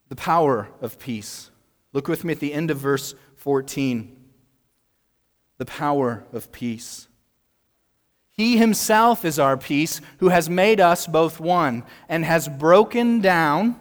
[0.10, 1.50] The power of peace.
[1.94, 4.16] Look with me at the end of verse 14.
[5.58, 7.08] The power of peace.
[8.30, 13.80] He himself is our peace, who has made us both one, and has broken down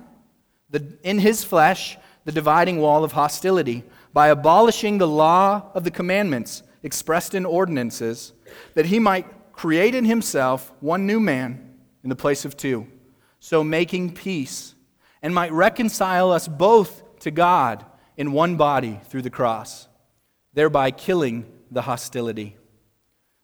[0.71, 5.91] the, in his flesh the dividing wall of hostility by abolishing the law of the
[5.91, 8.33] commandments expressed in ordinances
[8.75, 12.87] that he might create in himself one new man in the place of two,
[13.41, 14.75] so making peace,
[15.23, 17.85] and might reconcile us both to God
[18.17, 19.89] in one body through the cross,
[20.55, 22.57] thereby killing the hostility.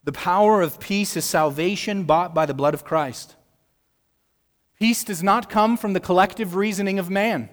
[0.05, 3.37] The power of peace is salvation bought by the blood of Christ.
[4.79, 7.49] Peace does not come from the collective reasoning of man.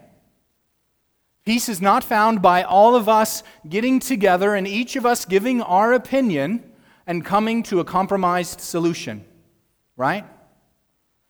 [1.45, 5.61] Peace is not found by all of us getting together and each of us giving
[5.61, 6.70] our opinion
[7.07, 9.25] and coming to a compromised solution,
[9.97, 10.25] right?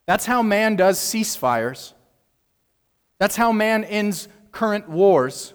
[0.05, 1.93] That's how man does ceasefires.
[3.19, 5.53] That's how man ends current wars.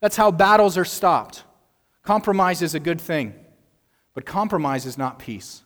[0.00, 1.44] That's how battles are stopped.
[2.02, 3.34] Compromise is a good thing,
[4.14, 5.62] but compromise is not peace.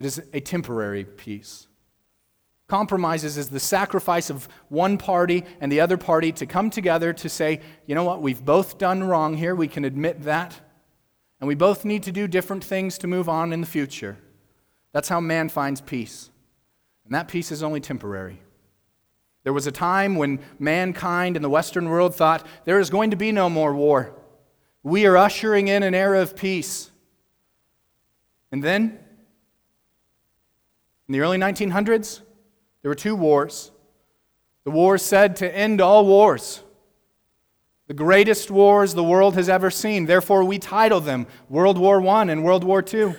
[0.00, 1.68] it is a temporary peace.
[2.68, 7.28] Compromises is the sacrifice of one party and the other party to come together to
[7.28, 10.58] say, you know what, we've both done wrong here, we can admit that,
[11.42, 14.16] and we both need to do different things to move on in the future.
[14.92, 16.30] That's how man finds peace.
[17.04, 18.40] And that peace is only temporary.
[19.42, 23.16] There was a time when mankind in the Western world thought there is going to
[23.16, 24.14] be no more war.
[24.84, 26.92] We are ushering in an era of peace.
[28.52, 29.00] And then,
[31.08, 32.20] in the early 1900s,
[32.82, 33.72] there were two wars.
[34.62, 36.62] The wars said to end all wars.
[37.92, 40.06] The greatest wars the world has ever seen.
[40.06, 43.14] Therefore, we title them World War I and World War II.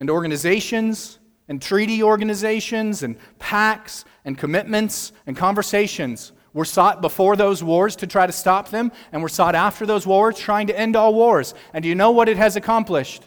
[0.00, 7.62] And organizations and treaty organizations and pacts and commitments and conversations were sought before those
[7.62, 10.96] wars to try to stop them, and were sought after those wars trying to end
[10.96, 11.54] all wars.
[11.72, 13.22] And do you know what it has accomplished?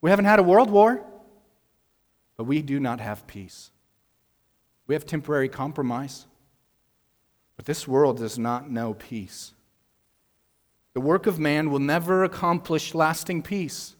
[0.00, 1.04] We haven't had a world war,
[2.38, 3.72] but we do not have peace.
[4.86, 6.24] We have temporary compromise,
[7.58, 9.52] but this world does not know peace.
[10.94, 13.96] The work of man will never accomplish lasting peace.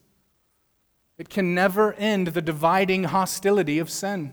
[1.19, 4.33] It can never end the dividing hostility of sin.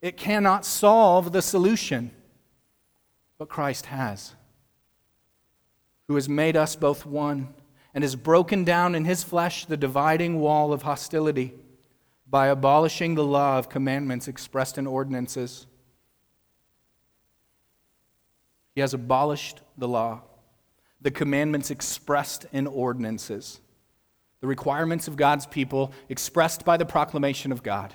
[0.00, 2.10] It cannot solve the solution,
[3.36, 4.34] but Christ has,
[6.06, 7.52] who has made us both one
[7.92, 11.52] and has broken down in his flesh the dividing wall of hostility
[12.26, 15.66] by abolishing the law of commandments expressed in ordinances.
[18.78, 20.20] He has abolished the law,
[21.00, 23.60] the commandments expressed in ordinances
[24.40, 27.92] the requirements of God's people expressed by the proclamation of God.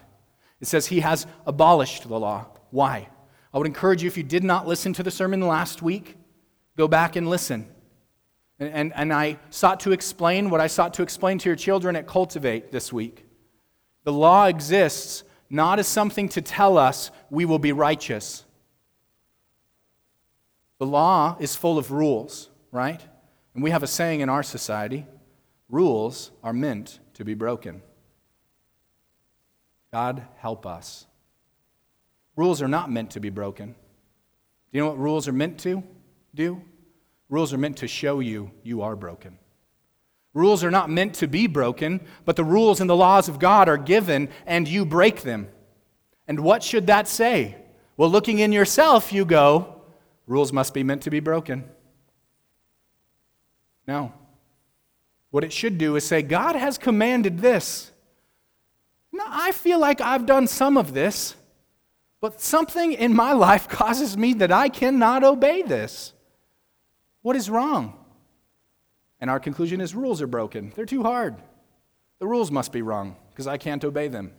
[0.60, 2.48] It says he has abolished the law.
[2.72, 3.08] Why?
[3.54, 6.18] I would encourage you, if you did not listen to the sermon last week,
[6.76, 7.66] go back and listen.
[8.60, 11.96] And, and, and I sought to explain what I sought to explain to your children
[11.96, 13.26] at Cultivate this week.
[14.04, 18.44] The law exists not as something to tell us we will be righteous.
[20.84, 23.02] The law is full of rules, right?
[23.54, 25.08] And we have a saying in our society
[25.70, 27.82] Rules are meant to be broken.
[29.94, 31.06] God help us.
[32.36, 33.68] Rules are not meant to be broken.
[33.70, 33.76] Do
[34.74, 35.84] you know what rules are meant to
[36.36, 36.62] do?
[37.30, 39.40] Rules are meant to show you you are broken.
[40.34, 43.70] Rules are not meant to be broken, but the rules and the laws of God
[43.70, 45.48] are given and you break them.
[46.28, 47.56] And what should that say?
[47.96, 49.73] Well, looking in yourself, you go,
[50.28, 51.66] rules must be meant to be broken.
[53.88, 54.14] No.
[55.32, 57.92] What it should do is say, God has commanded this.
[59.12, 61.36] Now, I feel like I've done some of this,
[62.22, 66.14] but something in my life causes me that I cannot obey this.
[67.22, 67.98] What is wrong?
[69.20, 70.74] And our conclusion is rules are broken.
[70.76, 71.36] They're too hard.
[72.20, 74.32] The rules must be wrong because I can't obey them.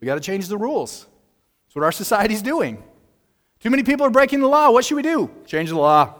[0.00, 1.06] We got to change the rules.
[1.66, 2.82] That's what our society's doing.
[3.62, 4.70] Too many people are breaking the law.
[4.70, 5.30] What should we do?
[5.46, 6.14] Change the law.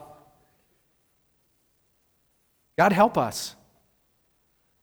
[2.79, 3.57] God help us.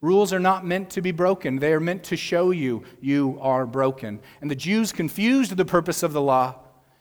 [0.01, 3.65] Rules are not meant to be broken, they are meant to show you you are
[3.65, 4.19] broken.
[4.41, 6.55] And the Jews confused the purpose of the law.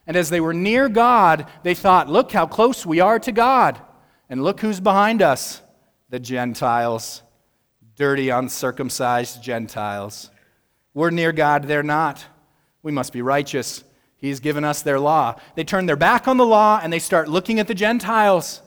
[0.06, 3.80] And as they were near God, they thought, look how close we are to God.
[4.28, 5.60] And look who's behind us
[6.08, 7.22] the Gentiles,
[7.94, 10.30] dirty, uncircumcised Gentiles.
[10.94, 12.24] We're near God, they're not.
[12.82, 13.84] We must be righteous.
[14.18, 15.36] He's given us their law.
[15.54, 18.62] They turn their back on the law and they start looking at the Gentiles.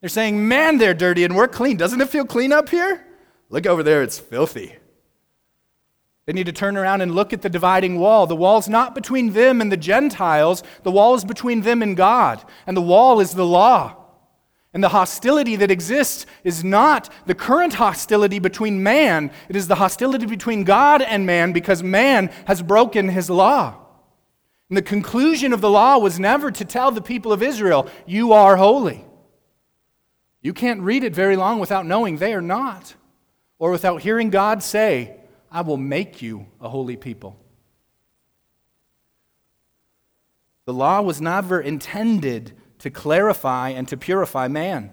[0.00, 1.76] They're saying, man, they're dirty and we're clean.
[1.76, 3.04] Doesn't it feel clean up here?
[3.50, 4.76] Look over there, it's filthy.
[6.26, 8.26] They need to turn around and look at the dividing wall.
[8.26, 12.44] The wall's not between them and the Gentiles, the wall is between them and God.
[12.66, 13.96] And the wall is the law.
[14.72, 19.76] And the hostility that exists is not the current hostility between man, it is the
[19.76, 23.85] hostility between God and man because man has broken his law.
[24.68, 28.32] And the conclusion of the law was never to tell the people of Israel, You
[28.32, 29.04] are holy.
[30.42, 32.94] You can't read it very long without knowing they are not,
[33.58, 35.16] or without hearing God say,
[35.50, 37.38] I will make you a holy people.
[40.66, 44.90] The law was never intended to clarify and to purify man.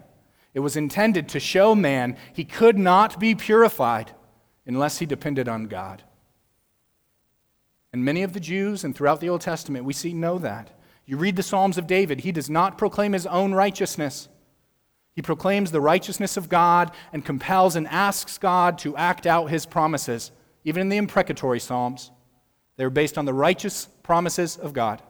[0.53, 4.11] It was intended to show man he could not be purified
[4.65, 6.03] unless he depended on God.
[7.93, 10.71] And many of the Jews and throughout the Old Testament, we see know that.
[11.05, 14.27] You read the Psalms of David, he does not proclaim his own righteousness.
[15.15, 19.67] He proclaims the righteousness of God and compels and asks God to act out his
[19.67, 20.31] promises,
[20.63, 22.09] even in the imprecatory Psalms.
[22.77, 25.03] They're based on the righteous promises of God.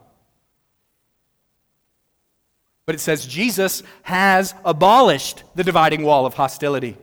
[2.86, 6.98] But it says Jesus has abolished the dividing wall of hostility.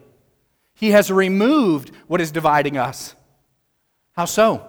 [0.75, 3.15] He has removed what is dividing us.
[4.13, 4.67] How so?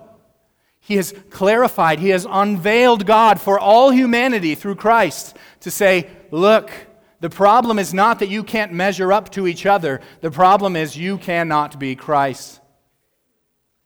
[0.82, 6.72] He has clarified, He has unveiled God for all humanity through Christ to say, look,
[7.22, 10.98] the problem is not that you can't measure up to each other, the problem is
[10.98, 12.60] you cannot be Christ.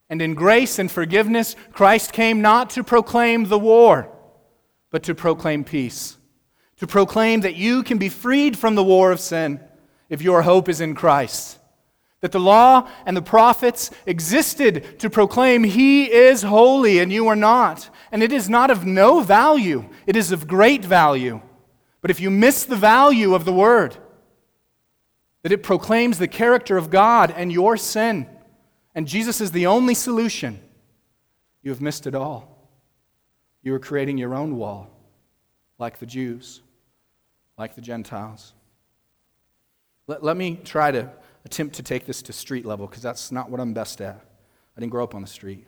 [0.10, 4.10] And in grace and forgiveness, Christ came not to proclaim the war,
[4.90, 6.18] but to proclaim peace.
[6.78, 9.60] To proclaim that you can be freed from the war of sin
[10.10, 11.60] if your hope is in Christ.
[12.26, 17.36] That the law and the prophets existed to proclaim He is holy and you are
[17.36, 17.92] not.
[18.12, 21.40] And it is not of no value, it is of great value.
[22.02, 23.98] But if you miss the value of the word,
[25.44, 28.28] that it proclaims the character of God and your sin,
[28.96, 30.60] and Jesus is the only solution,
[31.62, 32.68] you have missed it all.
[33.62, 34.90] You are creating your own wall,
[35.78, 36.64] like the Jews,
[37.56, 38.54] like the Gentiles.
[40.08, 41.12] Let, let me try to
[41.46, 44.20] attempt to take this to street level because that's not what I'm best at.
[44.76, 45.66] I didn't grow up on the street.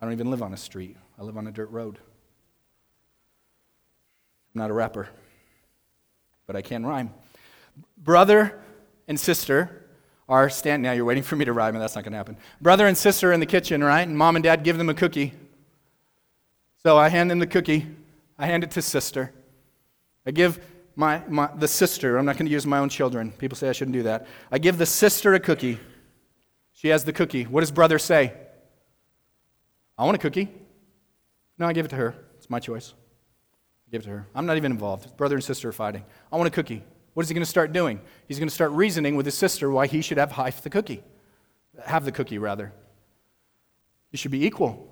[0.00, 0.96] I don't even live on a street.
[1.18, 1.98] I live on a dirt road.
[4.54, 5.08] I'm not a rapper,
[6.46, 7.12] but I can rhyme.
[7.96, 8.60] Brother
[9.06, 9.86] and sister
[10.28, 10.82] are standing.
[10.82, 12.36] Now you're waiting for me to rhyme, and that's not going to happen.
[12.60, 14.06] Brother and sister are in the kitchen, right?
[14.06, 15.32] And mom and dad give them a cookie.
[16.82, 17.86] So I hand them the cookie.
[18.38, 19.32] I hand it to sister.
[20.26, 20.58] I give
[20.94, 23.32] my, my, the sister, I'm not going to use my own children.
[23.32, 24.26] People say I shouldn't do that.
[24.50, 25.78] I give the sister a cookie.
[26.72, 27.44] She has the cookie.
[27.44, 28.34] What does brother say?
[29.96, 30.48] I want a cookie.
[31.58, 32.14] No, I give it to her.
[32.36, 32.94] It's my choice.
[33.86, 34.26] I give it to her.
[34.34, 35.16] I'm not even involved.
[35.16, 36.04] Brother and sister are fighting.
[36.30, 36.82] I want a cookie.
[37.14, 38.00] What is he going to start doing?
[38.26, 41.02] He's going to start reasoning with his sister why he should have half the cookie.
[41.84, 42.72] Have the cookie, rather.
[44.10, 44.88] You should be equal.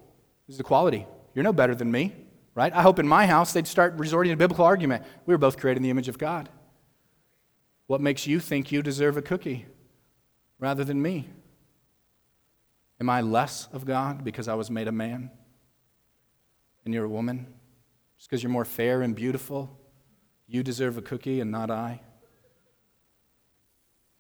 [0.47, 1.07] This is equality.
[1.35, 2.15] You're no better than me
[2.61, 2.75] right?
[2.75, 5.03] I hope in my house they'd start resorting to biblical argument.
[5.25, 6.51] We were both created in the image of God.
[7.87, 9.65] What makes you think you deserve a cookie
[10.59, 11.31] rather than me?
[13.01, 15.31] Am I less of God because I was made a man
[16.85, 17.47] and you're a woman?
[18.19, 19.75] Just because you're more fair and beautiful,
[20.47, 22.03] you deserve a cookie and not I?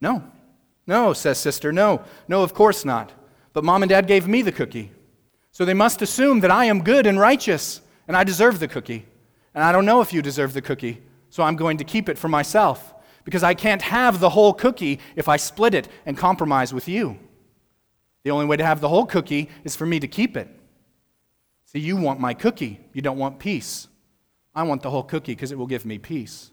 [0.00, 0.24] No.
[0.86, 1.72] No, says sister.
[1.72, 2.04] No.
[2.26, 3.12] No, of course not.
[3.52, 4.92] But mom and dad gave me the cookie.
[5.52, 9.06] So they must assume that I am good and righteous and I deserve the cookie.
[9.54, 12.18] And I don't know if you deserve the cookie, so I'm going to keep it
[12.18, 12.92] for myself
[13.24, 17.20] because I can't have the whole cookie if I split it and compromise with you.
[18.24, 20.48] The only way to have the whole cookie is for me to keep it.
[21.66, 23.86] See, you want my cookie, you don't want peace.
[24.56, 26.50] I want the whole cookie because it will give me peace.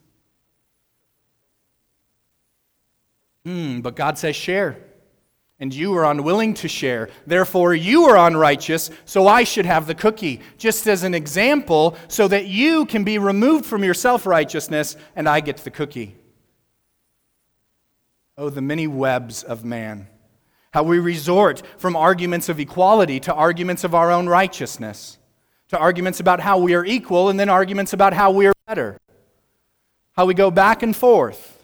[3.43, 4.78] Hmm, but God says share
[5.60, 7.10] and you are unwilling to share.
[7.26, 12.28] Therefore, you are unrighteous, so I should have the cookie, just as an example, so
[12.28, 16.16] that you can be removed from your self righteousness and I get the cookie.
[18.38, 20.08] Oh, the many webs of man.
[20.74, 25.18] How we resort from arguments of equality to arguments of our own righteousness,
[25.70, 28.99] to arguments about how we are equal, and then arguments about how we are better.
[30.16, 31.57] How we go back and forth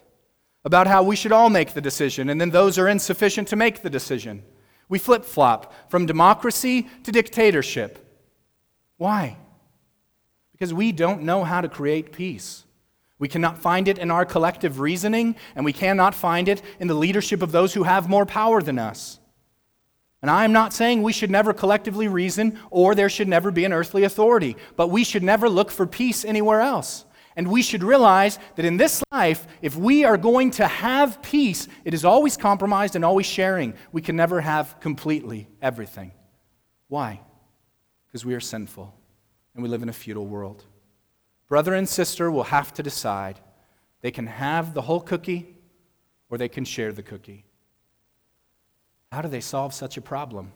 [0.66, 3.82] about how we should all make the decision, and then those are insufficient to make
[3.82, 4.44] the decision.
[4.90, 8.00] We flip flop from democracy to dictatorship.
[8.98, 9.38] Why?
[10.52, 12.66] Because we don't know how to create peace.
[13.20, 16.94] We cannot find it in our collective reasoning, and we cannot find it in the
[16.94, 19.20] leadership of those who have more power than us.
[20.22, 23.66] And I am not saying we should never collectively reason or there should never be
[23.66, 27.04] an earthly authority, but we should never look for peace anywhere else.
[27.36, 31.68] And we should realize that in this life, if we are going to have peace,
[31.84, 33.74] it is always compromised and always sharing.
[33.92, 36.12] We can never have completely everything.
[36.88, 37.22] Why?
[38.06, 38.94] Because we are sinful
[39.56, 40.64] and we live in a futile world.
[41.48, 43.40] Brother and sister will have to decide.
[44.02, 45.56] They can have the whole cookie
[46.30, 47.46] or they can share the cookie.
[49.12, 50.52] How do they solve such a problem?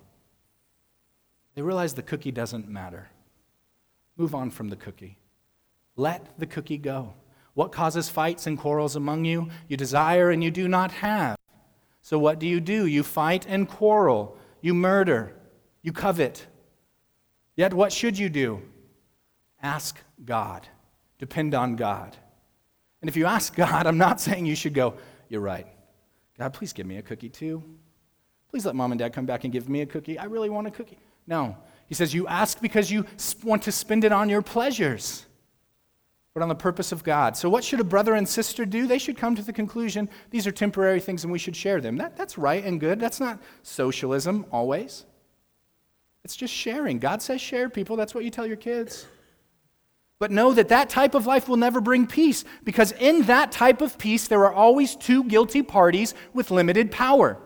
[1.56, 3.10] They realize the cookie doesn't matter.
[4.16, 5.18] Move on from the cookie.
[5.98, 7.14] Let the cookie go.
[7.56, 9.50] What causes fights and quarrels among you?
[9.68, 11.36] You desire and you do not have.
[12.04, 12.86] So what do you do?
[12.86, 14.38] You fight and quarrel.
[14.62, 15.36] You murder.
[15.82, 16.46] You covet.
[17.56, 18.62] Yet what should you do?
[19.62, 20.68] Ask God.
[21.18, 22.16] Depend on God.
[23.02, 24.94] And if you ask God, I'm not saying you should go,
[25.28, 25.68] You're right.
[26.38, 27.64] God, please give me a cookie too.
[28.52, 30.20] Please let mom and dad come back and give me a cookie.
[30.20, 31.00] I really want a cookie.
[31.26, 31.58] No.
[31.88, 33.06] He says, You ask because you
[33.44, 35.26] want to spend it on your pleasures
[36.38, 37.36] but on the purpose of God.
[37.36, 38.86] So, what should a brother and sister do?
[38.86, 41.98] They should come to the conclusion these are temporary things and we should share them.
[41.98, 43.00] That, that's right and good.
[43.00, 45.08] That's not socialism always.
[46.24, 47.00] It's just sharing.
[47.00, 47.96] God says share, people.
[47.96, 49.08] That's what you tell your kids.
[50.20, 53.82] But know that that type of life will never bring peace because in that type
[53.82, 57.40] of peace, there are always two guilty parties with limited power.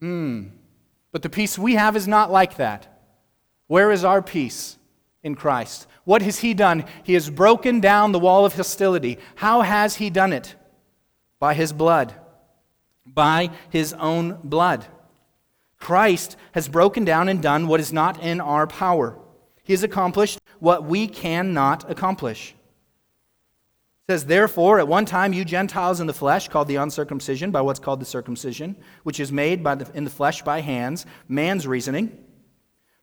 [0.00, 0.48] Hmm.
[1.10, 2.86] But the peace we have is not like that.
[3.66, 4.76] Where is our peace
[5.22, 5.86] in Christ?
[6.04, 6.84] What has He done?
[7.04, 9.18] He has broken down the wall of hostility.
[9.36, 10.54] How has He done it?
[11.38, 12.14] By His blood,
[13.06, 14.86] by His own blood.
[15.78, 19.18] Christ has broken down and done what is not in our power.
[19.64, 22.54] He has accomplished what we cannot accomplish.
[24.08, 27.60] It says, Therefore, at one time you Gentiles in the flesh, called the uncircumcision by
[27.60, 31.66] what's called the circumcision, which is made by the, in the flesh by hands, man's
[31.66, 32.16] reasoning.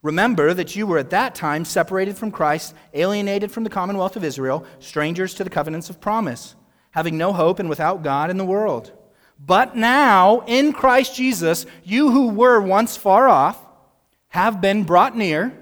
[0.01, 4.23] Remember that you were at that time separated from Christ, alienated from the commonwealth of
[4.23, 6.55] Israel, strangers to the covenants of promise,
[6.91, 8.93] having no hope and without God in the world.
[9.45, 13.57] But now, in Christ Jesus, you who were once far off
[14.29, 15.53] have been brought near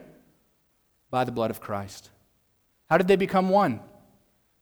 [1.09, 2.09] by the blood of Christ.
[2.89, 3.79] How did they become one?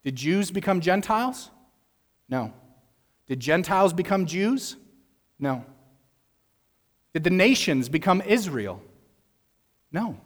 [0.03, 1.49] Did Jews become Gentiles?
[2.29, 2.53] No.
[3.27, 4.77] Did Gentiles become Jews?
[5.39, 5.65] No.
[7.13, 8.81] Did the nations become Israel?
[9.91, 10.17] No.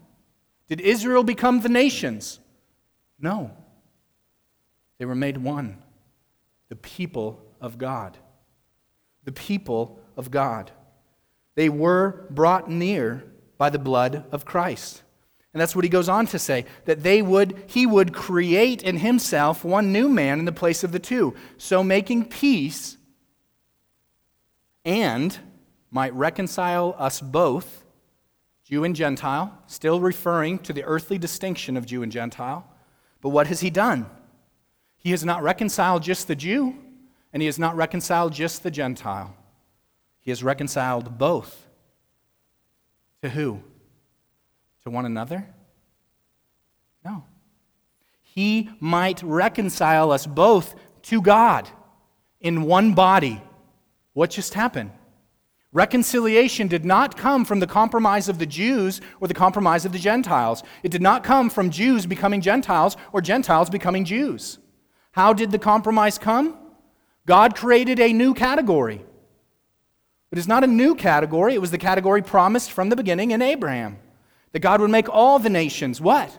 [0.67, 2.39] Did Israel become the nations?
[3.19, 3.51] No.
[4.97, 5.77] They were made one.
[6.69, 8.17] The people of God.
[9.25, 10.71] The people of God.
[11.55, 13.23] They were brought near
[13.57, 15.03] by the blood of Christ.
[15.53, 18.97] And that's what he goes on to say that they would he would create in
[18.97, 22.97] himself one new man in the place of the two, so making peace
[24.85, 25.37] and
[25.91, 27.83] might reconcile us both
[28.69, 32.69] Jew and Gentile, still referring to the earthly distinction of Jew and Gentile.
[33.19, 34.05] But what has he done?
[34.99, 36.75] He has not reconciled just the Jew,
[37.33, 39.35] and he has not reconciled just the Gentile.
[40.19, 41.65] He has reconciled both.
[43.23, 43.63] To who?
[44.83, 45.47] To one another?
[47.03, 47.23] No.
[48.21, 51.67] He might reconcile us both to God
[52.39, 53.41] in one body.
[54.13, 54.91] What just happened?
[55.71, 59.99] Reconciliation did not come from the compromise of the Jews or the compromise of the
[59.99, 60.63] Gentiles.
[60.81, 64.57] It did not come from Jews becoming Gentiles or Gentiles becoming Jews.
[65.11, 66.57] How did the compromise come?
[67.27, 69.05] God created a new category.
[70.31, 73.41] It is not a new category, it was the category promised from the beginning in
[73.41, 73.99] Abraham.
[74.51, 76.35] That God would make all the nations what?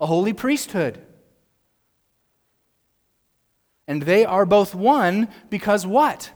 [0.00, 1.00] A holy priesthood.
[3.86, 6.32] And they are both one because what?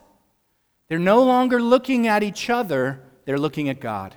[0.88, 4.14] They're no longer looking at each other, they're looking at God.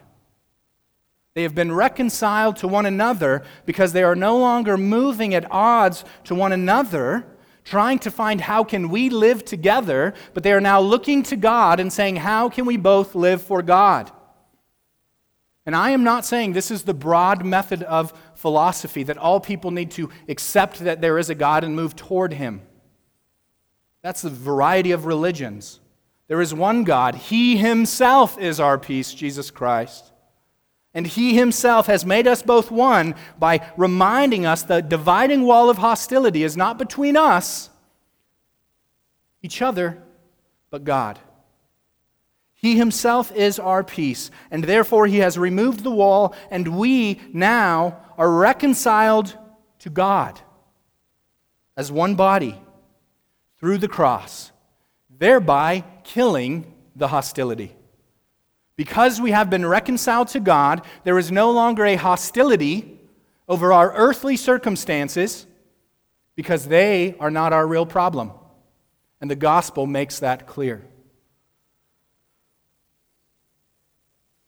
[1.34, 6.03] They have been reconciled to one another because they are no longer moving at odds
[6.26, 7.26] to one another,
[7.63, 11.80] trying to find how can we live together, but they are now looking to God
[11.80, 14.11] and saying, how can we both live for God?
[15.65, 19.72] And I am not saying this is the broad method of philosophy that all people
[19.72, 22.61] need to accept that there is a God and move toward him.
[24.01, 25.80] That's the variety of religions.
[26.32, 27.15] There is one God.
[27.15, 30.13] He himself is our peace, Jesus Christ.
[30.93, 35.79] And he himself has made us both one by reminding us the dividing wall of
[35.79, 37.69] hostility is not between us,
[39.43, 40.01] each other,
[40.69, 41.19] but God.
[42.53, 47.97] He himself is our peace, and therefore he has removed the wall, and we now
[48.17, 49.38] are reconciled
[49.79, 50.39] to God
[51.75, 52.57] as one body
[53.59, 54.50] through the cross,
[55.22, 57.72] thereby killing the hostility.
[58.76, 62.99] Because we have been reconciled to God, there is no longer a hostility
[63.47, 65.45] over our earthly circumstances
[66.36, 68.32] because they are not our real problem.
[69.22, 70.88] And the gospel makes that clear.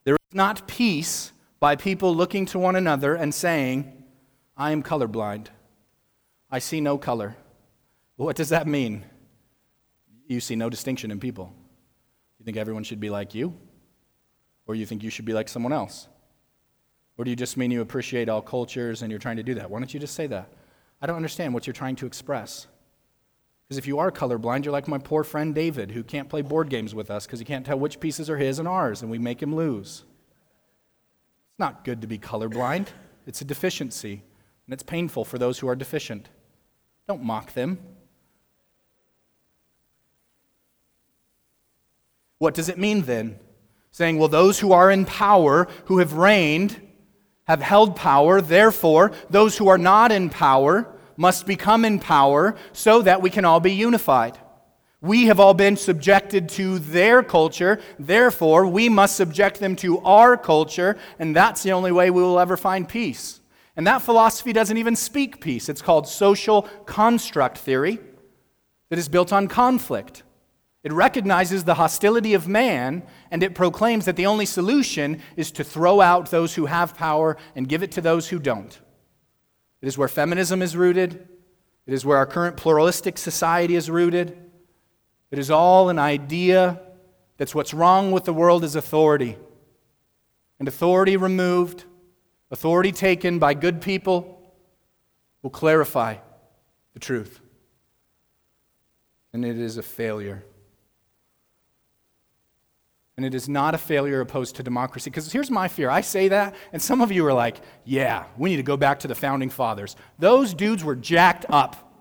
[0.05, 4.05] There is not peace by people looking to one another and saying,
[4.57, 5.49] I am colorblind.
[6.49, 7.35] I see no color.
[8.15, 9.03] what does that mean?
[10.33, 11.53] You see no distinction in people.
[12.39, 13.53] You think everyone should be like you?
[14.65, 16.07] Or you think you should be like someone else?
[17.17, 19.69] Or do you just mean you appreciate all cultures and you're trying to do that?
[19.69, 20.49] Why don't you just say that?
[21.01, 22.67] I don't understand what you're trying to express.
[23.67, 26.69] Because if you are colorblind, you're like my poor friend David, who can't play board
[26.69, 29.19] games with us because he can't tell which pieces are his and ours, and we
[29.19, 30.03] make him lose.
[31.51, 32.87] It's not good to be colorblind,
[33.25, 34.23] it's a deficiency,
[34.65, 36.29] and it's painful for those who are deficient.
[37.07, 37.79] Don't mock them.
[42.43, 43.39] What does it mean then?
[43.91, 46.75] Saying, well, those who are in power, who have reigned,
[47.47, 53.01] have held power, therefore, those who are not in power must become in power so
[53.01, 54.37] that we can all be unified.
[54.99, 60.35] We have all been subjected to their culture, therefore, we must subject them to our
[60.35, 63.39] culture, and that's the only way we will ever find peace.
[63.77, 65.69] And that philosophy doesn't even speak peace.
[65.69, 67.99] It's called social construct theory
[68.89, 70.23] that is built on conflict.
[70.83, 75.63] It recognizes the hostility of man, and it proclaims that the only solution is to
[75.63, 78.77] throw out those who have power and give it to those who don't.
[79.81, 81.27] It is where feminism is rooted.
[81.85, 84.37] It is where our current pluralistic society is rooted.
[85.31, 86.81] It is all an idea
[87.37, 89.37] that's what's wrong with the world is authority.
[90.59, 91.85] And authority removed,
[92.51, 94.53] authority taken by good people,
[95.41, 96.17] will clarify
[96.93, 97.39] the truth.
[99.31, 100.43] And it is a failure.
[103.15, 105.09] And it is not a failure opposed to democracy.
[105.09, 105.89] Because here's my fear.
[105.89, 108.99] I say that, and some of you are like, yeah, we need to go back
[109.01, 109.95] to the founding fathers.
[110.17, 111.93] Those dudes were jacked up,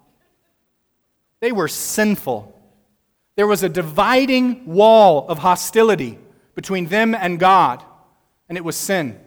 [1.40, 2.50] they were sinful.
[3.34, 6.18] There was a dividing wall of hostility
[6.54, 7.82] between them and God,
[8.46, 9.18] and it was sin.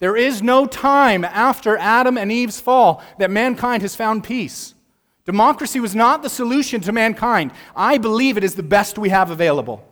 [0.00, 4.74] There is no time after Adam and Eve's fall that mankind has found peace.
[5.24, 7.52] Democracy was not the solution to mankind.
[7.74, 9.82] I believe it is the best we have available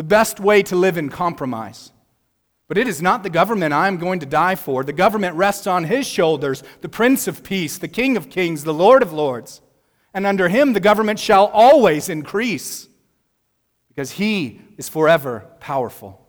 [0.00, 1.92] the best way to live in compromise.
[2.68, 4.82] But it is not the government I am going to die for.
[4.82, 8.72] The government rests on his shoulders, the Prince of Peace, the King of Kings, the
[8.72, 9.60] Lord of Lords.
[10.14, 12.88] And under him the government shall always increase
[13.88, 16.26] because he is forever powerful.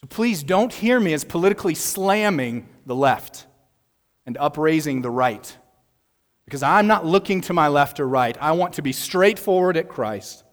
[0.00, 3.44] So please don't hear me as politically slamming the left
[4.24, 5.58] and upraising the right.
[6.46, 8.38] Because I'm not looking to my left or right.
[8.40, 10.44] I want to be straightforward at Christ.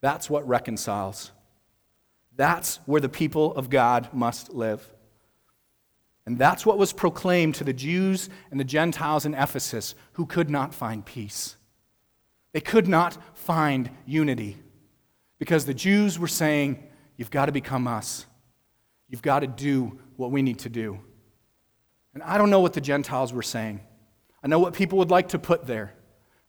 [0.00, 1.32] That's what reconciles.
[2.36, 4.88] That's where the people of God must live.
[6.24, 10.50] And that's what was proclaimed to the Jews and the Gentiles in Ephesus who could
[10.50, 11.56] not find peace.
[12.52, 14.58] They could not find unity
[15.38, 16.84] because the Jews were saying,
[17.16, 18.26] You've got to become us.
[19.08, 21.00] You've got to do what we need to do.
[22.14, 23.80] And I don't know what the Gentiles were saying.
[24.42, 25.94] I know what people would like to put there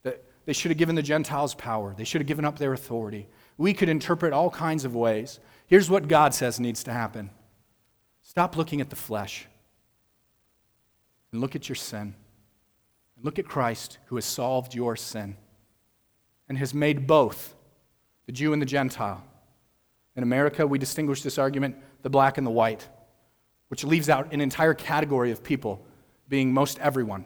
[0.04, 3.28] that they should have given the Gentiles power, they should have given up their authority.
[3.60, 5.42] We could interpret all kinds of ways.
[5.68, 7.30] Here's what God says needs to happen
[8.24, 9.48] stop looking at the flesh
[11.32, 12.16] and look at your sin.
[13.18, 15.36] And look at Christ who has solved your sin
[16.48, 17.54] and has made both
[18.28, 19.22] the Jew and the Gentile.
[20.16, 22.88] In America, we distinguish this argument the black and the white,
[23.68, 25.86] which leaves out an entire category of people
[26.30, 27.26] being most everyone,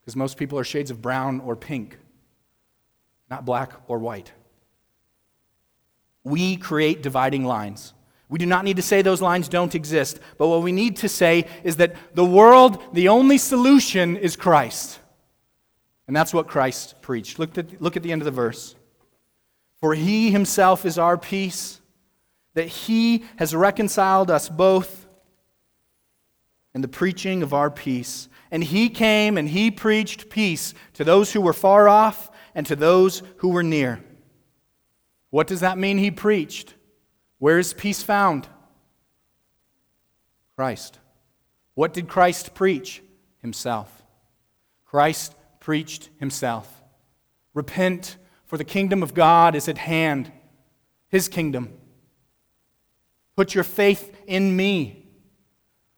[0.00, 1.98] because most people are shades of brown or pink,
[3.30, 4.32] not black or white
[6.26, 7.94] we create dividing lines.
[8.28, 11.08] We do not need to say those lines don't exist, but what we need to
[11.08, 14.98] say is that the world, the only solution is Christ.
[16.08, 17.38] And that's what Christ preached.
[17.38, 18.74] Look at, look at the end of the verse.
[19.80, 21.80] For he himself is our peace,
[22.54, 25.06] that he has reconciled us both
[26.74, 28.28] in the preaching of our peace.
[28.50, 32.74] And he came and he preached peace to those who were far off and to
[32.74, 34.02] those who were near.
[35.30, 36.74] What does that mean he preached?
[37.38, 38.48] Where is peace found?
[40.56, 40.98] Christ.
[41.74, 43.02] What did Christ preach?
[43.42, 44.02] Himself.
[44.84, 46.82] Christ preached himself.
[47.52, 48.16] Repent,
[48.46, 50.32] for the kingdom of God is at hand,
[51.08, 51.72] his kingdom.
[53.36, 55.06] Put your faith in me.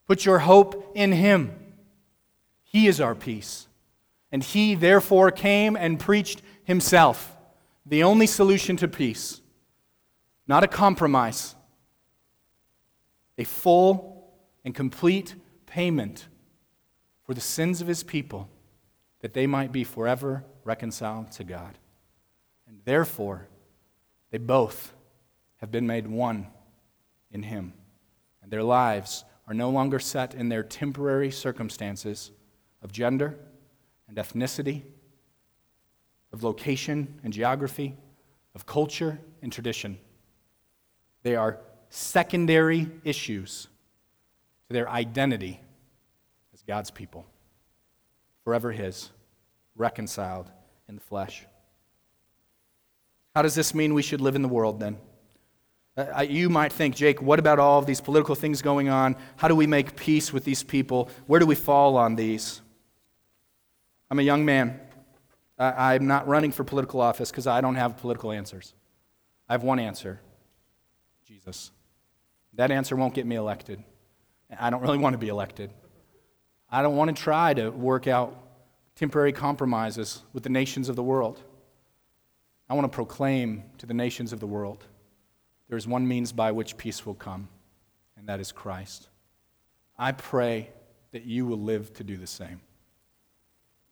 [0.06, 1.54] Put your hope in him.
[2.64, 3.68] He is our peace.
[4.32, 7.37] And he therefore came and preached himself
[7.88, 9.40] the only solution to peace,
[10.46, 11.54] not a compromise,
[13.38, 14.30] a full
[14.64, 15.34] and complete
[15.66, 16.28] payment
[17.24, 18.48] for the sins of his people,
[19.20, 21.78] that they might be forever reconciled to God.
[22.66, 23.48] And therefore,
[24.30, 24.92] they both
[25.56, 26.48] have been made one
[27.30, 27.72] in him.
[28.42, 32.32] And their lives are no longer set in their temporary circumstances
[32.82, 33.38] of gender
[34.06, 34.82] and ethnicity
[36.32, 37.96] of location and geography,
[38.54, 39.98] of culture and tradition.
[41.22, 41.58] They are
[41.90, 43.68] secondary issues
[44.66, 45.60] to their identity
[46.52, 47.26] as God's people,
[48.44, 49.10] forever His,
[49.76, 50.50] reconciled
[50.88, 51.46] in the flesh.
[53.34, 54.98] How does this mean we should live in the world then?
[55.96, 59.16] Uh, you might think, Jake, what about all of these political things going on?
[59.36, 61.08] How do we make peace with these people?
[61.26, 62.60] Where do we fall on these?
[64.10, 64.80] I'm a young man.
[65.58, 68.74] I'm not running for political office because I don't have political answers.
[69.48, 70.20] I have one answer
[71.24, 71.70] Jesus.
[72.54, 73.82] That answer won't get me elected.
[74.58, 75.70] I don't really want to be elected.
[76.70, 78.34] I don't want to try to work out
[78.94, 81.40] temporary compromises with the nations of the world.
[82.68, 84.84] I want to proclaim to the nations of the world
[85.68, 87.48] there is one means by which peace will come,
[88.16, 89.08] and that is Christ.
[89.98, 90.70] I pray
[91.12, 92.60] that you will live to do the same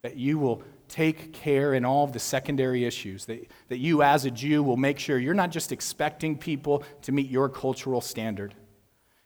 [0.07, 4.25] that you will take care in all of the secondary issues, that, that you as
[4.25, 8.55] a Jew will make sure you're not just expecting people to meet your cultural standard.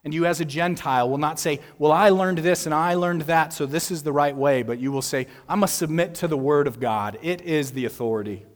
[0.05, 3.23] And you as a Gentile will not say, Well, I learned this and I learned
[3.23, 6.29] that, so this is the right way, but you will say, I must submit to
[6.29, 7.19] the Word of God.
[7.21, 8.47] It is the authority.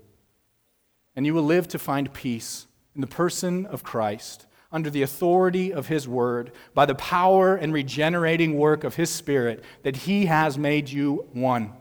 [1.15, 5.75] And you will live to find peace in the person of Christ, under the authority
[5.75, 10.57] of His Word, by the power and regenerating work of His Spirit, that He has
[10.57, 11.75] made you one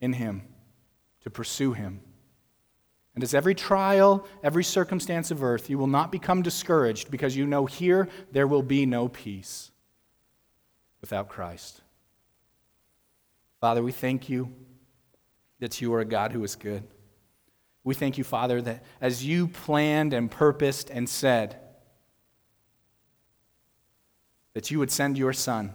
[0.00, 0.42] in Him,
[1.22, 2.00] to pursue Him.
[3.14, 7.46] And as every trial, every circumstance of earth, you will not become discouraged because you
[7.46, 9.70] know here there will be no peace
[11.00, 11.82] without Christ.
[13.60, 14.52] Father, we thank you
[15.58, 16.84] that you are a God who is good.
[17.84, 21.58] We thank you, Father, that as you planned and purposed and said
[24.54, 25.74] that you would send your Son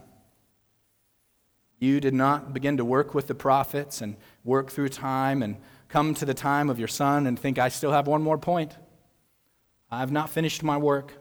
[1.79, 5.57] you did not begin to work with the prophets and work through time and
[5.89, 8.75] come to the time of your son and think, I still have one more point.
[9.91, 11.13] I've not finished my work.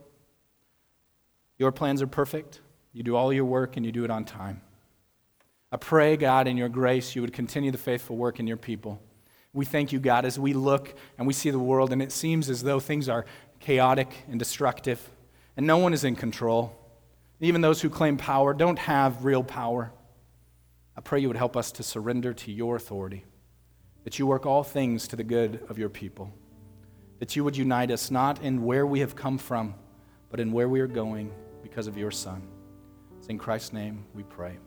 [1.58, 2.60] Your plans are perfect.
[2.92, 4.60] You do all your work and you do it on time.
[5.70, 9.02] I pray, God, in your grace, you would continue the faithful work in your people.
[9.52, 12.48] We thank you, God, as we look and we see the world and it seems
[12.48, 13.26] as though things are
[13.60, 15.10] chaotic and destructive
[15.56, 16.76] and no one is in control.
[17.40, 19.92] Even those who claim power don't have real power.
[20.96, 23.24] I pray you would help us to surrender to your authority,
[24.04, 26.32] that you work all things to the good of your people,
[27.18, 29.74] that you would unite us not in where we have come from,
[30.30, 31.32] but in where we are going
[31.62, 32.46] because of your Son.
[33.18, 34.58] It's in Christ's name we pray.